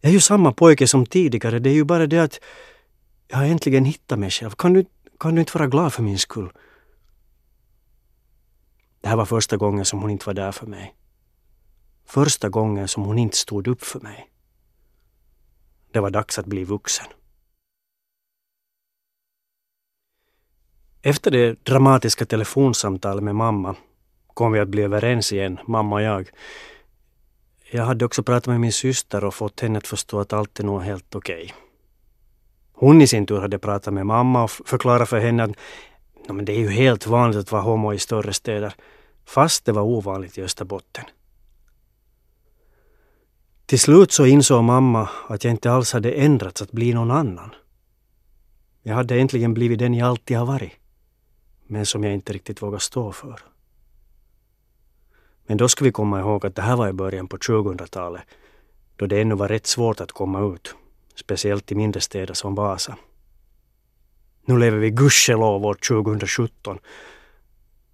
jag 0.00 0.10
är 0.10 0.14
ju 0.14 0.20
samma 0.20 0.52
pojke 0.52 0.86
som 0.86 1.06
tidigare. 1.06 1.58
Det 1.58 1.70
är 1.70 1.74
ju 1.74 1.84
bara 1.84 2.06
det 2.06 2.18
att 2.18 2.40
jag 3.28 3.36
har 3.36 3.44
äntligen 3.44 3.84
hittat 3.84 4.18
mig 4.18 4.30
själv. 4.30 4.50
Kan 4.50 4.72
du, 4.72 4.84
kan 5.18 5.34
du 5.34 5.40
inte 5.40 5.58
vara 5.58 5.68
glad 5.68 5.92
för 5.92 6.02
min 6.02 6.18
skull? 6.18 6.52
Det 9.00 9.08
här 9.08 9.16
var 9.16 9.24
första 9.24 9.56
gången 9.56 9.84
som 9.84 10.00
hon 10.00 10.10
inte 10.10 10.26
var 10.26 10.34
där 10.34 10.52
för 10.52 10.66
mig. 10.66 10.94
Första 12.04 12.48
gången 12.48 12.88
som 12.88 13.02
hon 13.02 13.18
inte 13.18 13.36
stod 13.36 13.68
upp 13.68 13.82
för 13.82 14.00
mig. 14.00 14.30
Det 15.92 16.00
var 16.00 16.10
dags 16.10 16.38
att 16.38 16.46
bli 16.46 16.64
vuxen. 16.64 17.06
Efter 21.02 21.30
det 21.30 21.64
dramatiska 21.64 22.26
telefonsamtalet 22.26 23.24
med 23.24 23.34
mamma 23.34 23.76
kom 24.34 24.52
vi 24.52 24.60
att 24.60 24.68
bli 24.68 24.82
överens 24.82 25.32
igen, 25.32 25.58
mamma 25.66 25.96
och 25.96 26.02
jag. 26.02 26.30
Jag 27.70 27.84
hade 27.84 28.04
också 28.04 28.22
pratat 28.22 28.46
med 28.46 28.60
min 28.60 28.72
syster 28.72 29.24
och 29.24 29.34
fått 29.34 29.60
henne 29.60 29.78
att 29.78 29.86
förstå 29.86 30.20
att 30.20 30.32
allt 30.32 30.60
är 30.60 30.64
nog 30.64 30.82
helt 30.82 31.14
okej. 31.14 31.42
Okay. 31.44 31.54
Hon 32.72 33.02
i 33.02 33.06
sin 33.06 33.26
tur 33.26 33.40
hade 33.40 33.58
pratat 33.58 33.94
med 33.94 34.06
mamma 34.06 34.44
och 34.44 34.50
förklarat 34.50 35.08
för 35.08 35.18
henne 35.18 35.44
att 35.44 35.50
no, 36.28 36.32
men 36.32 36.44
det 36.44 36.52
är 36.52 36.58
ju 36.58 36.68
helt 36.68 37.06
vanligt 37.06 37.38
att 37.38 37.52
vara 37.52 37.62
homo 37.62 37.92
i 37.92 37.98
större 37.98 38.32
städer, 38.32 38.74
fast 39.24 39.64
det 39.64 39.72
var 39.72 39.82
ovanligt 39.82 40.38
i 40.38 40.42
Österbotten. 40.42 41.04
Till 43.66 43.80
slut 43.80 44.12
så 44.12 44.26
insåg 44.26 44.64
mamma 44.64 45.08
att 45.28 45.44
jag 45.44 45.50
inte 45.50 45.72
alls 45.72 45.92
hade 45.92 46.12
ändrats 46.12 46.62
att 46.62 46.72
bli 46.72 46.94
någon 46.94 47.10
annan. 47.10 47.54
Jag 48.82 48.94
hade 48.94 49.20
äntligen 49.20 49.54
blivit 49.54 49.78
den 49.78 49.94
jag 49.94 50.08
alltid 50.08 50.36
har 50.36 50.46
varit 50.46 50.72
men 51.70 51.86
som 51.86 52.04
jag 52.04 52.14
inte 52.14 52.32
riktigt 52.32 52.62
vågar 52.62 52.78
stå 52.78 53.12
för. 53.12 53.40
Men 55.50 55.56
då 55.56 55.68
ska 55.68 55.84
vi 55.84 55.92
komma 55.92 56.20
ihåg 56.20 56.46
att 56.46 56.54
det 56.54 56.62
här 56.62 56.76
var 56.76 56.88
i 56.88 56.92
början 56.92 57.28
på 57.28 57.36
2000-talet, 57.36 58.22
då 58.96 59.06
det 59.06 59.20
ännu 59.20 59.34
var 59.34 59.48
rätt 59.48 59.66
svårt 59.66 60.00
att 60.00 60.12
komma 60.12 60.54
ut, 60.54 60.74
speciellt 61.14 61.72
i 61.72 61.74
mindre 61.74 62.00
städer 62.00 62.34
som 62.34 62.54
Vasa. 62.54 62.96
Nu 64.44 64.58
lever 64.58 64.78
vi 64.78 64.90
gudskelov 64.90 65.66
år 65.66 65.74
2017 65.74 66.78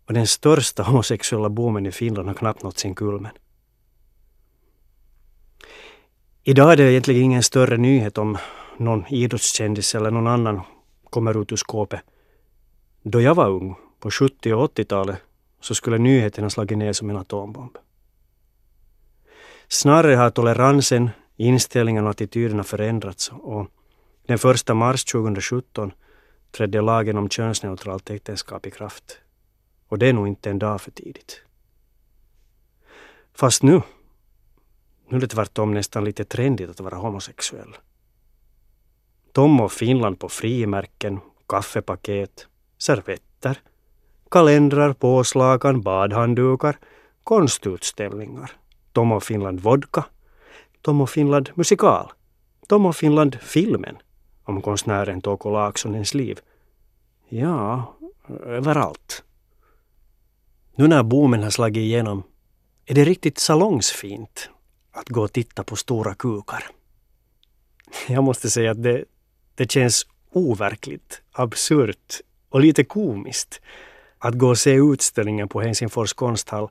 och 0.06 0.14
den 0.14 0.26
största 0.26 0.82
homosexuella 0.82 1.48
boomen 1.48 1.86
i 1.86 1.92
Finland 1.92 2.28
har 2.28 2.34
knappt 2.34 2.62
nått 2.62 2.78
sin 2.78 2.94
kulmen. 2.94 3.32
Idag 6.42 6.72
är 6.72 6.76
det 6.76 6.92
egentligen 6.92 7.22
ingen 7.22 7.42
större 7.42 7.76
nyhet 7.76 8.18
om 8.18 8.38
någon 8.76 9.06
idrottskändis 9.06 9.94
eller 9.94 10.10
någon 10.10 10.26
annan 10.26 10.60
kommer 11.10 11.42
ut 11.42 11.52
ur 11.52 11.56
skåpet 11.56 12.00
då 13.02 13.20
jag 13.20 13.34
var 13.34 13.48
ung, 13.48 13.74
på 14.00 14.10
70 14.10 14.52
och 14.52 14.78
80-talet, 14.78 15.18
så 15.66 15.74
skulle 15.74 15.98
nyheterna 15.98 16.50
slagit 16.50 16.78
ner 16.78 16.92
som 16.92 17.10
en 17.10 17.16
atombomb. 17.16 17.78
Snarare 19.68 20.14
har 20.14 20.30
toleransen, 20.30 21.10
inställningen 21.36 22.04
och 22.04 22.10
attityderna 22.10 22.64
förändrats 22.64 23.30
och 23.32 23.66
den 24.26 24.38
första 24.38 24.74
mars 24.74 25.04
2017 25.04 25.92
trädde 26.50 26.80
lagen 26.80 27.18
om 27.18 27.28
könsneutralt 27.28 28.10
äktenskap 28.10 28.66
i 28.66 28.70
kraft. 28.70 29.18
Och 29.88 29.98
det 29.98 30.06
är 30.06 30.12
nog 30.12 30.28
inte 30.28 30.50
en 30.50 30.58
dag 30.58 30.80
för 30.80 30.90
tidigt. 30.90 31.42
Fast 33.34 33.62
nu, 33.62 33.82
nu 35.08 35.16
är 35.16 35.20
det 35.20 35.28
tvärtom 35.28 35.74
nästan 35.74 36.04
lite 36.04 36.24
trendigt 36.24 36.70
att 36.70 36.80
vara 36.80 36.96
homosexuell. 36.96 37.76
Tom 39.32 39.60
och 39.60 39.72
Finland 39.72 40.18
på 40.18 40.28
frimärken, 40.28 41.20
kaffepaket, 41.48 42.46
servetter, 42.78 43.60
kalendrar, 44.36 44.92
påslakan, 44.92 45.80
badhanddukar, 45.80 46.78
konstutställningar, 47.24 48.50
Tom 48.92 49.12
och 49.12 49.22
Finland 49.22 49.60
Vodka, 49.60 50.04
Tom 50.82 51.00
och 51.00 51.10
Finland 51.10 51.50
Musikal, 51.54 52.12
Tom 52.68 52.86
och 52.86 52.96
Finland 52.96 53.36
Filmen 53.42 53.96
om 54.44 54.62
konstnären 54.62 55.20
Touko 55.20 55.50
Laaksonens 55.50 56.14
liv. 56.14 56.40
Ja, 57.28 57.94
överallt. 58.46 59.24
Nu 60.74 60.88
när 60.88 61.02
boomen 61.02 61.42
har 61.42 61.50
slagit 61.50 61.80
igenom 61.80 62.22
är 62.86 62.94
det 62.94 63.04
riktigt 63.04 63.38
salongsfint 63.38 64.50
att 64.92 65.08
gå 65.08 65.22
och 65.22 65.32
titta 65.32 65.64
på 65.64 65.76
stora 65.76 66.14
kukar. 66.14 66.64
Jag 68.08 68.24
måste 68.24 68.50
säga 68.50 68.70
att 68.70 68.82
det, 68.82 69.04
det 69.54 69.70
känns 69.70 70.06
overkligt, 70.30 71.22
absurt, 71.32 72.20
och 72.48 72.60
lite 72.60 72.84
komiskt 72.84 73.60
att 74.18 74.34
gå 74.34 74.48
och 74.48 74.58
se 74.58 74.74
utställningen 74.74 75.48
på 75.48 75.60
Helsingfors 75.60 76.12
konsthall 76.12 76.68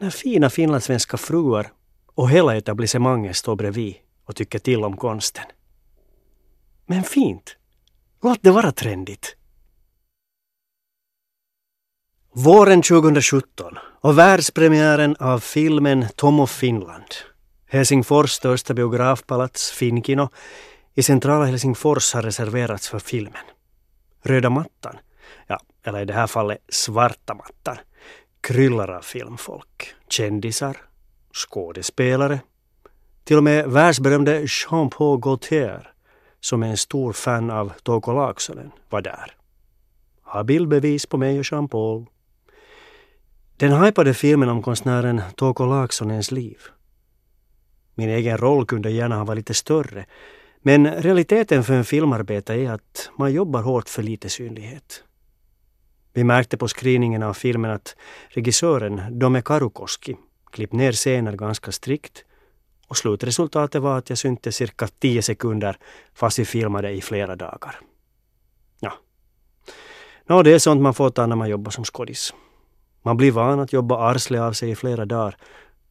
när 0.00 0.10
fina 0.10 0.50
finlandssvenska 0.50 1.16
fruar 1.16 1.72
och 2.14 2.30
hela 2.30 2.56
etablissemanget 2.56 3.36
står 3.36 3.56
bredvid 3.56 3.94
och 4.24 4.36
tycker 4.36 4.58
till 4.58 4.84
om 4.84 4.96
konsten. 4.96 5.44
Men 6.86 7.02
fint! 7.02 7.56
Låt 8.22 8.38
det 8.42 8.50
vara 8.50 8.72
trendigt. 8.72 9.36
Våren 12.34 12.82
2017 12.82 13.78
och 14.00 14.18
världspremiären 14.18 15.16
av 15.18 15.38
filmen 15.38 16.06
Tom 16.16 16.40
of 16.40 16.50
Finland. 16.50 17.04
Helsingfors 17.66 18.30
största 18.30 18.74
biografpalats, 18.74 19.70
Finkino, 19.70 20.28
i 20.94 21.02
centrala 21.02 21.44
Helsingfors 21.44 22.14
har 22.14 22.22
reserverats 22.22 22.88
för 22.88 22.98
filmen. 22.98 23.44
Röda 24.22 24.50
mattan, 24.50 24.96
eller 25.88 26.00
i 26.00 26.04
det 26.04 26.12
här 26.12 26.26
fallet 26.26 26.58
svarta 26.68 27.34
mattan, 27.34 27.76
kryllar 28.40 28.88
av 28.88 29.02
filmfolk, 29.02 29.94
kändisar, 30.08 30.76
skådespelare, 31.34 32.40
till 33.24 33.36
och 33.36 33.44
med 33.44 33.68
världsberömde 33.68 34.46
Jean-Paul 34.46 35.20
Gaultier, 35.20 35.92
som 36.40 36.62
är 36.62 36.66
en 36.66 36.76
stor 36.76 37.12
fan 37.12 37.50
av 37.50 37.72
Touko 37.82 38.12
Laaksonen, 38.12 38.70
var 38.90 39.00
där. 39.00 39.34
Har 40.22 40.44
bildbevis 40.44 41.06
på 41.06 41.16
mig 41.16 41.38
och 41.38 41.44
Jean-Paul. 41.44 42.06
Den 43.56 43.72
hypade 43.72 44.14
filmen 44.14 44.48
om 44.48 44.62
konstnären 44.62 45.22
Touko 45.36 45.66
Laaksonens 45.66 46.30
liv. 46.30 46.58
Min 47.94 48.08
egen 48.08 48.38
roll 48.38 48.66
kunde 48.66 48.90
gärna 48.90 49.16
ha 49.16 49.24
varit 49.24 49.36
lite 49.38 49.54
större, 49.54 50.06
men 50.62 50.94
realiteten 51.02 51.64
för 51.64 51.74
en 51.74 51.84
filmarbetare 51.84 52.60
är 52.60 52.70
att 52.70 53.10
man 53.18 53.32
jobbar 53.32 53.62
hårt 53.62 53.88
för 53.88 54.02
lite 54.02 54.28
synlighet. 54.28 55.04
Vi 56.18 56.24
märkte 56.24 56.56
på 56.56 56.68
screeningen 56.68 57.22
av 57.22 57.34
filmen 57.34 57.70
att 57.70 57.96
regissören 58.28 59.18
Dome 59.18 59.42
Karukoski 59.42 60.16
klippt 60.52 60.72
ner 60.72 60.92
scener 60.92 61.32
ganska 61.32 61.72
strikt 61.72 62.24
och 62.88 62.96
slutresultatet 62.96 63.82
var 63.82 63.98
att 63.98 64.08
jag 64.08 64.18
syntes 64.18 64.56
cirka 64.56 64.88
tio 64.88 65.22
sekunder 65.22 65.76
fast 66.14 66.38
vi 66.38 66.44
filmade 66.44 66.90
i 66.90 67.00
flera 67.00 67.36
dagar. 67.36 67.80
Ja. 68.80 68.92
Nå, 70.26 70.42
det 70.42 70.52
är 70.52 70.58
sånt 70.58 70.82
man 70.82 70.94
får 70.94 71.10
ta 71.10 71.26
när 71.26 71.36
man 71.36 71.48
jobbar 71.48 71.70
som 71.70 71.84
skådis. 71.84 72.34
Man 73.02 73.16
blir 73.16 73.32
van 73.32 73.60
att 73.60 73.72
jobba 73.72 74.10
arsle 74.10 74.40
av 74.40 74.52
sig 74.52 74.70
i 74.70 74.76
flera 74.76 75.04
dagar 75.04 75.36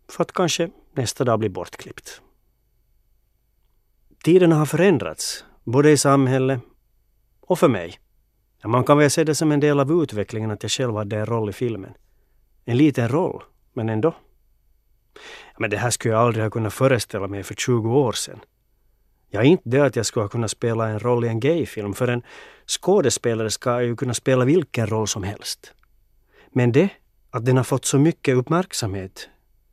för 0.10 0.24
att 0.24 0.32
kanske 0.32 0.70
nästa 0.96 1.24
dag 1.24 1.40
bli 1.40 1.50
bortklippt. 1.50 2.22
Tiderna 4.24 4.56
har 4.56 4.66
förändrats, 4.66 5.46
både 5.64 5.92
i 5.92 5.98
samhället 5.98 6.62
och 7.42 7.60
för 7.60 7.68
mig. 7.68 8.00
Ja, 8.68 8.72
man 8.72 8.84
kan 8.84 8.98
väl 8.98 9.10
se 9.10 9.24
det 9.24 9.36
som 9.36 9.52
en 9.52 9.60
del 9.60 9.80
av 9.80 10.04
utvecklingen 10.04 10.52
att 10.52 10.64
jag 10.64 10.72
själv 10.72 10.96
hade 10.96 11.18
en 11.18 11.26
roll 11.26 11.50
i 11.50 11.54
filmen. 11.54 11.94
En 12.66 12.78
liten 12.78 13.10
roll, 13.10 13.44
men 13.74 13.90
ändå. 13.90 14.16
Men 15.58 15.70
det 15.70 15.78
här 15.78 15.90
skulle 15.90 16.14
jag 16.14 16.22
aldrig 16.22 16.46
ha 16.46 16.50
kunnat 16.50 16.74
föreställa 16.74 17.28
mig 17.28 17.44
för 17.44 17.56
20 17.56 18.00
år 18.00 18.12
sedan. 18.12 18.40
Ja, 19.30 19.44
inte 19.44 19.70
det 19.70 19.80
att 19.80 19.96
jag 19.96 20.06
skulle 20.06 20.24
ha 20.24 20.30
kunnat 20.30 20.52
spela 20.52 20.88
en 20.88 21.00
roll 21.00 21.26
i 21.26 21.28
en 21.28 21.40
gayfilm, 21.40 21.94
för 21.94 22.08
en 22.08 22.22
skådespelare 22.66 23.50
ska 23.50 23.82
ju 23.82 23.96
kunna 23.96 24.14
spela 24.14 24.46
vilken 24.46 24.88
roll 24.88 25.08
som 25.08 25.24
helst. 25.24 25.74
Men 26.50 26.72
det, 26.72 26.90
att 27.32 27.46
den 27.46 27.58
har 27.58 27.64
fått 27.64 27.86
så 27.86 28.00
mycket 28.00 28.36
uppmärksamhet, 28.36 29.30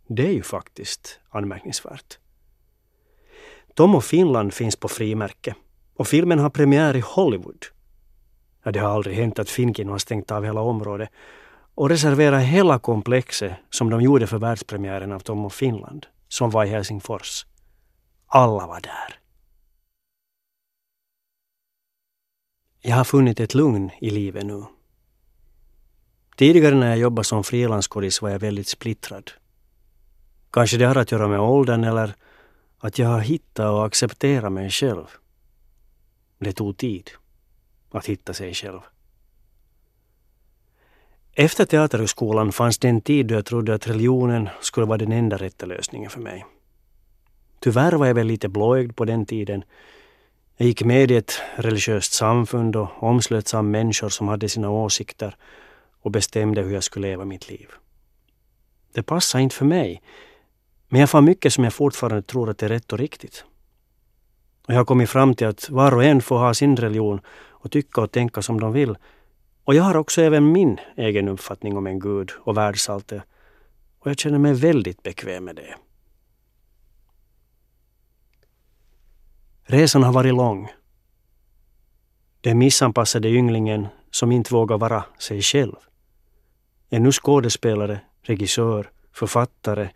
det 0.09 0.27
är 0.27 0.33
ju 0.33 0.43
faktiskt 0.43 1.21
anmärkningsvärt. 1.31 2.19
Tom 3.75 3.95
och 3.95 4.05
Finland 4.05 4.55
finns 4.55 4.77
på 4.77 4.89
frimärke 4.89 5.55
och 5.97 6.09
filmen 6.09 6.39
har 6.39 6.51
premiär 6.51 6.97
i 6.97 7.01
Hollywood. 7.01 7.74
Ja, 8.65 8.73
det 8.73 8.81
har 8.81 8.89
aldrig 8.89 9.17
hänt 9.17 9.39
att 9.39 9.51
Finkino 9.51 9.91
har 9.91 9.99
stängt 9.99 10.31
av 10.31 10.45
hela 10.45 10.61
området 10.61 11.09
och 11.75 11.89
reserverat 11.89 12.43
hela 12.43 12.79
komplexet 12.79 13.53
som 13.71 13.91
de 13.91 14.01
gjorde 14.01 14.27
för 14.27 14.39
världspremiären 14.39 15.13
av 15.13 15.21
Tom 15.21 15.45
och 15.45 15.53
Finland, 15.53 16.07
som 16.29 16.51
var 16.51 16.65
i 16.65 16.69
Helsingfors. 16.69 17.47
Alla 18.27 18.67
var 18.67 18.81
där. 18.81 19.19
Jag 22.81 22.97
har 22.97 23.05
funnit 23.05 23.41
ett 23.41 23.55
lugn 23.55 23.91
i 24.01 24.11
livet 24.11 24.47
nu. 24.47 24.65
Tidigare 26.37 26.75
när 26.75 26.89
jag 26.89 26.99
jobbade 26.99 27.25
som 27.25 27.45
frilanskodis 27.45 28.23
var 28.23 28.31
jag 28.31 28.39
väldigt 28.39 28.69
splittrad. 28.69 29.31
Kanske 30.51 30.77
det 30.77 30.85
har 30.85 30.97
att 30.97 31.13
göra 31.13 31.29
med 31.29 31.41
åldern 31.41 31.85
eller 31.85 32.15
att 32.79 32.99
jag 32.99 33.09
har 33.09 33.21
hittat 33.21 33.71
och 33.71 33.87
accepterat 33.87 34.53
mig 34.53 34.71
själv. 34.71 35.07
Det 36.39 36.53
tog 36.53 36.77
tid 36.77 37.11
att 37.99 38.07
hitta 38.07 38.35
sig 38.35 38.55
själv. 38.55 38.81
Efter 41.33 41.65
Teaterhögskolan 41.65 42.53
fanns 42.53 42.79
det 42.79 42.89
en 42.89 43.01
tid 43.01 43.27
då 43.27 43.35
jag 43.35 43.47
trodde 43.47 43.75
att 43.75 43.89
religionen 43.89 44.49
skulle 44.61 44.87
vara 44.87 44.99
den 44.99 45.13
enda 45.13 45.37
rätta 45.37 45.67
lösningen 45.67 46.11
för 46.11 46.21
mig. 46.21 46.45
Tyvärr 47.61 47.93
var 47.93 48.07
jag 48.07 48.15
väl 48.15 48.27
lite 48.27 48.49
blåögd 48.49 48.97
på 48.97 49.05
den 49.05 49.27
tiden. 49.27 49.65
Jag 50.57 50.69
gick 50.69 50.85
med 50.85 51.11
i 51.11 51.17
ett 51.17 51.33
religiöst 51.57 52.13
samfund 52.13 52.77
och 52.77 53.03
omslöts 53.03 53.55
av 53.55 53.65
människor 53.65 54.09
som 54.09 54.29
hade 54.29 54.49
sina 54.49 54.71
åsikter 54.71 55.37
och 56.01 56.11
bestämde 56.11 56.63
hur 56.63 56.75
jag 56.75 56.85
skulle 56.85 57.09
leva 57.09 57.25
mitt 57.25 57.49
liv. 57.49 57.69
Det 58.93 59.03
passade 59.03 59.43
inte 59.43 59.57
för 59.57 59.65
mig, 59.65 60.03
men 60.89 61.01
jag 61.01 61.11
fann 61.11 61.25
mycket 61.25 61.53
som 61.53 61.65
jag 61.65 61.73
fortfarande 61.73 62.23
tror 62.23 62.51
att 62.51 62.63
är 62.63 62.69
rätt 62.69 62.93
och 62.93 62.99
riktigt. 62.99 63.45
Och 64.67 64.75
jag 64.75 64.77
har 64.77 64.85
kommit 64.85 65.11
fram 65.11 65.35
till 65.35 65.47
att 65.47 65.71
var 65.71 65.95
och 65.95 66.05
en 66.05 66.23
får 66.23 66.39
ha 66.39 66.55
sin 66.55 66.77
religion 66.77 67.21
och 67.49 67.71
tycka 67.71 68.01
och 68.01 68.11
tänka 68.11 68.43
som 68.43 68.61
de 68.61 68.73
vill. 68.73 68.97
Och 69.65 69.75
jag 69.75 69.83
har 69.83 69.97
också 69.97 70.23
även 70.23 70.53
min 70.53 70.81
egen 70.97 71.29
uppfattning 71.29 71.77
om 71.77 71.87
en 71.87 71.99
gud 71.99 72.31
och 72.41 72.57
världsalltet. 72.57 73.23
Och 73.99 74.11
jag 74.11 74.19
känner 74.19 74.39
mig 74.39 74.55
väldigt 74.55 75.03
bekväm 75.03 75.45
med 75.45 75.57
det. 75.57 75.75
Resan 79.63 80.03
har 80.03 80.13
varit 80.13 80.35
lång. 80.35 80.71
Den 82.41 82.59
missanpassade 82.59 83.29
ynglingen 83.29 83.87
som 84.11 84.33
inte 84.33 84.55
vågar 84.55 84.79
vara 84.79 85.05
sig 85.19 85.43
själv. 85.43 85.77
Är 86.91 87.01
nu 87.01 87.13
skådespelare, 87.13 88.01
regissör, 88.23 88.91
författare, 89.13 89.89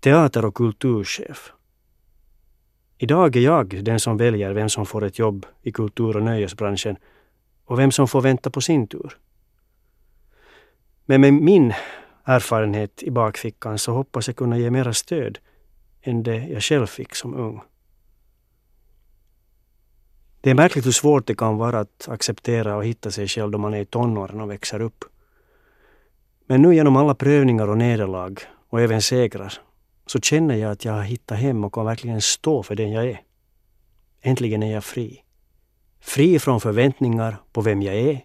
teater 0.00 0.44
och 0.44 0.54
kulturchef. 0.54 1.53
Idag 2.98 3.36
är 3.36 3.40
jag 3.40 3.84
den 3.84 4.00
som 4.00 4.16
väljer 4.16 4.52
vem 4.52 4.68
som 4.68 4.86
får 4.86 5.04
ett 5.04 5.18
jobb 5.18 5.46
i 5.62 5.72
kultur 5.72 6.16
och 6.16 6.22
nöjesbranschen 6.22 6.96
och 7.64 7.78
vem 7.78 7.90
som 7.90 8.08
får 8.08 8.20
vänta 8.20 8.50
på 8.50 8.60
sin 8.60 8.86
tur. 8.86 9.18
Men 11.04 11.20
med 11.20 11.32
min 11.32 11.74
erfarenhet 12.24 13.02
i 13.02 13.10
bakfickan 13.10 13.78
så 13.78 13.92
hoppas 13.92 14.26
jag 14.26 14.36
kunna 14.36 14.58
ge 14.58 14.70
mera 14.70 14.92
stöd 14.92 15.38
än 16.02 16.22
det 16.22 16.36
jag 16.36 16.62
själv 16.62 16.86
fick 16.86 17.14
som 17.14 17.34
ung. 17.34 17.60
Det 20.40 20.50
är 20.50 20.54
märkligt 20.54 20.86
hur 20.86 20.92
svårt 20.92 21.26
det 21.26 21.34
kan 21.34 21.56
vara 21.56 21.80
att 21.80 22.08
acceptera 22.08 22.76
och 22.76 22.84
hitta 22.84 23.10
sig 23.10 23.28
själv 23.28 23.50
då 23.50 23.58
man 23.58 23.74
är 23.74 23.80
i 23.80 23.84
tonåren 23.84 24.40
och 24.40 24.50
växer 24.50 24.80
upp. 24.80 25.04
Men 26.46 26.62
nu 26.62 26.74
genom 26.74 26.96
alla 26.96 27.14
prövningar 27.14 27.68
och 27.68 27.78
nederlag 27.78 28.34
och 28.68 28.80
även 28.80 29.02
segrar 29.02 29.54
så 30.06 30.20
känner 30.20 30.54
jag 30.54 30.72
att 30.72 30.84
jag 30.84 30.92
har 30.92 31.02
hittat 31.02 31.38
hem 31.38 31.64
och 31.64 31.74
kan 31.74 31.86
verkligen 31.86 32.22
stå 32.22 32.62
för 32.62 32.74
den 32.74 32.92
jag 32.92 33.04
är. 33.04 33.22
Äntligen 34.20 34.62
är 34.62 34.72
jag 34.72 34.84
fri. 34.84 35.24
Fri 36.00 36.38
från 36.38 36.60
förväntningar 36.60 37.36
på 37.52 37.60
vem 37.60 37.82
jag 37.82 37.94
är 37.94 38.24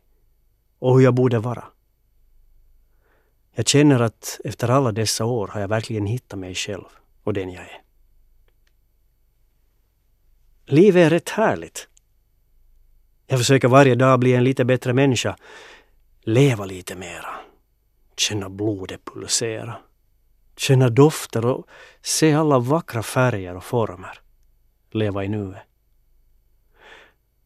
och 0.80 0.96
hur 0.96 1.04
jag 1.04 1.14
borde 1.14 1.40
vara. 1.40 1.64
Jag 3.52 3.68
känner 3.68 4.00
att 4.00 4.40
efter 4.44 4.70
alla 4.70 4.92
dessa 4.92 5.26
år 5.26 5.48
har 5.48 5.62
jag 5.62 5.68
verkligen 5.68 6.06
hittat 6.06 6.40
mig 6.40 6.56
själv 6.56 6.86
och 7.24 7.34
den 7.34 7.52
jag 7.52 7.64
är. 7.64 7.82
Livet 10.66 11.06
är 11.06 11.10
rätt 11.10 11.30
härligt. 11.30 11.88
Jag 13.28 13.40
försöker 13.40 13.68
varje 13.68 13.96
dag 13.96 14.20
bli 14.20 14.34
en 14.34 14.44
lite 14.44 14.66
bättre 14.66 14.94
människa. 14.94 15.36
Leva 16.22 16.66
lite 16.66 16.96
mera. 16.96 17.36
Känna 18.18 18.50
blodet 18.50 19.06
pulsera. 19.06 19.76
Känna 20.60 20.90
dofter 20.90 21.46
och 21.46 21.68
se 22.02 22.34
alla 22.34 22.60
vackra 22.60 23.04
färger 23.04 23.56
och 23.56 23.64
former. 23.64 24.20
Leva 24.92 25.24
i 25.24 25.28
nuet. 25.28 25.62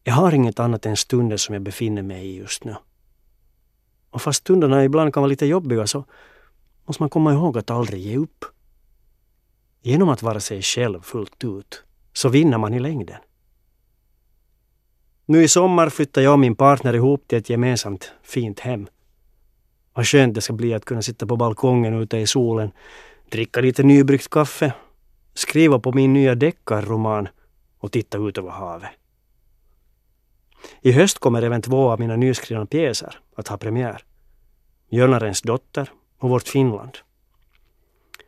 Jag 0.04 0.14
har 0.14 0.32
inget 0.32 0.60
annat 0.60 0.86
än 0.86 0.96
stunden 0.96 1.38
som 1.38 1.52
jag 1.54 1.62
befinner 1.62 2.02
mig 2.02 2.26
i 2.26 2.36
just 2.36 2.64
nu. 2.64 2.76
Och 4.10 4.22
fast 4.22 4.40
stunderna 4.40 4.84
ibland 4.84 5.14
kan 5.14 5.20
vara 5.20 5.28
lite 5.28 5.46
jobbiga 5.46 5.86
så 5.86 6.04
måste 6.84 7.02
man 7.02 7.10
komma 7.10 7.32
ihåg 7.32 7.58
att 7.58 7.70
aldrig 7.70 8.00
ge 8.00 8.16
upp. 8.16 8.44
Genom 9.82 10.08
att 10.08 10.22
vara 10.22 10.40
sig 10.40 10.62
själv 10.62 11.00
fullt 11.00 11.44
ut 11.44 11.84
så 12.12 12.28
vinner 12.28 12.58
man 12.58 12.74
i 12.74 12.80
längden. 12.80 13.20
Nu 15.26 15.42
i 15.42 15.48
sommar 15.48 15.88
flyttar 15.88 16.22
jag 16.22 16.32
och 16.32 16.38
min 16.38 16.56
partner 16.56 16.94
ihop 16.94 17.28
till 17.28 17.38
ett 17.38 17.50
gemensamt 17.50 18.12
fint 18.22 18.60
hem. 18.60 18.86
Vad 19.94 20.06
skönt 20.06 20.34
det 20.34 20.40
ska 20.40 20.52
bli 20.52 20.74
att 20.74 20.84
kunna 20.84 21.02
sitta 21.02 21.26
på 21.26 21.36
balkongen 21.36 21.94
ute 21.94 22.16
i 22.16 22.26
solen, 22.26 22.70
dricka 23.30 23.60
lite 23.60 23.82
nybryggt 23.82 24.30
kaffe, 24.30 24.72
skriva 25.34 25.78
på 25.78 25.92
min 25.92 26.12
nya 26.12 26.34
deckarroman 26.34 27.28
och 27.78 27.92
titta 27.92 28.18
ut 28.18 28.38
över 28.38 28.50
havet. 28.50 28.90
I 30.80 30.92
höst 30.92 31.18
kommer 31.18 31.42
även 31.42 31.62
två 31.62 31.90
av 31.90 32.00
mina 32.00 32.16
nyskrivna 32.16 32.66
pjäser 32.66 33.18
att 33.36 33.48
ha 33.48 33.56
premiär. 33.56 34.04
Mjölnarens 34.90 35.42
dotter 35.42 35.90
och 36.18 36.30
Vårt 36.30 36.48
Finland. 36.48 36.98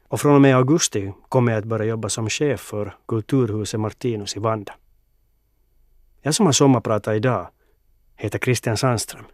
Och 0.09 0.21
från 0.21 0.35
och 0.35 0.41
med 0.41 0.57
augusti 0.57 1.13
kommer 1.29 1.53
jag 1.53 1.59
att 1.59 1.65
börja 1.65 1.85
jobba 1.85 2.09
som 2.09 2.31
chef 2.31 2.61
för 2.61 2.97
Kulturhuset 3.09 3.81
Martinus 3.81 4.37
i 4.37 4.41
Vanda. 4.41 4.75
Jag 6.23 6.35
som 6.35 6.47
har 6.47 6.53
sommarpratat 6.53 7.17
idag 7.17 7.49
heter 8.17 8.39
Christian 8.39 8.77
Sandström. 8.77 9.25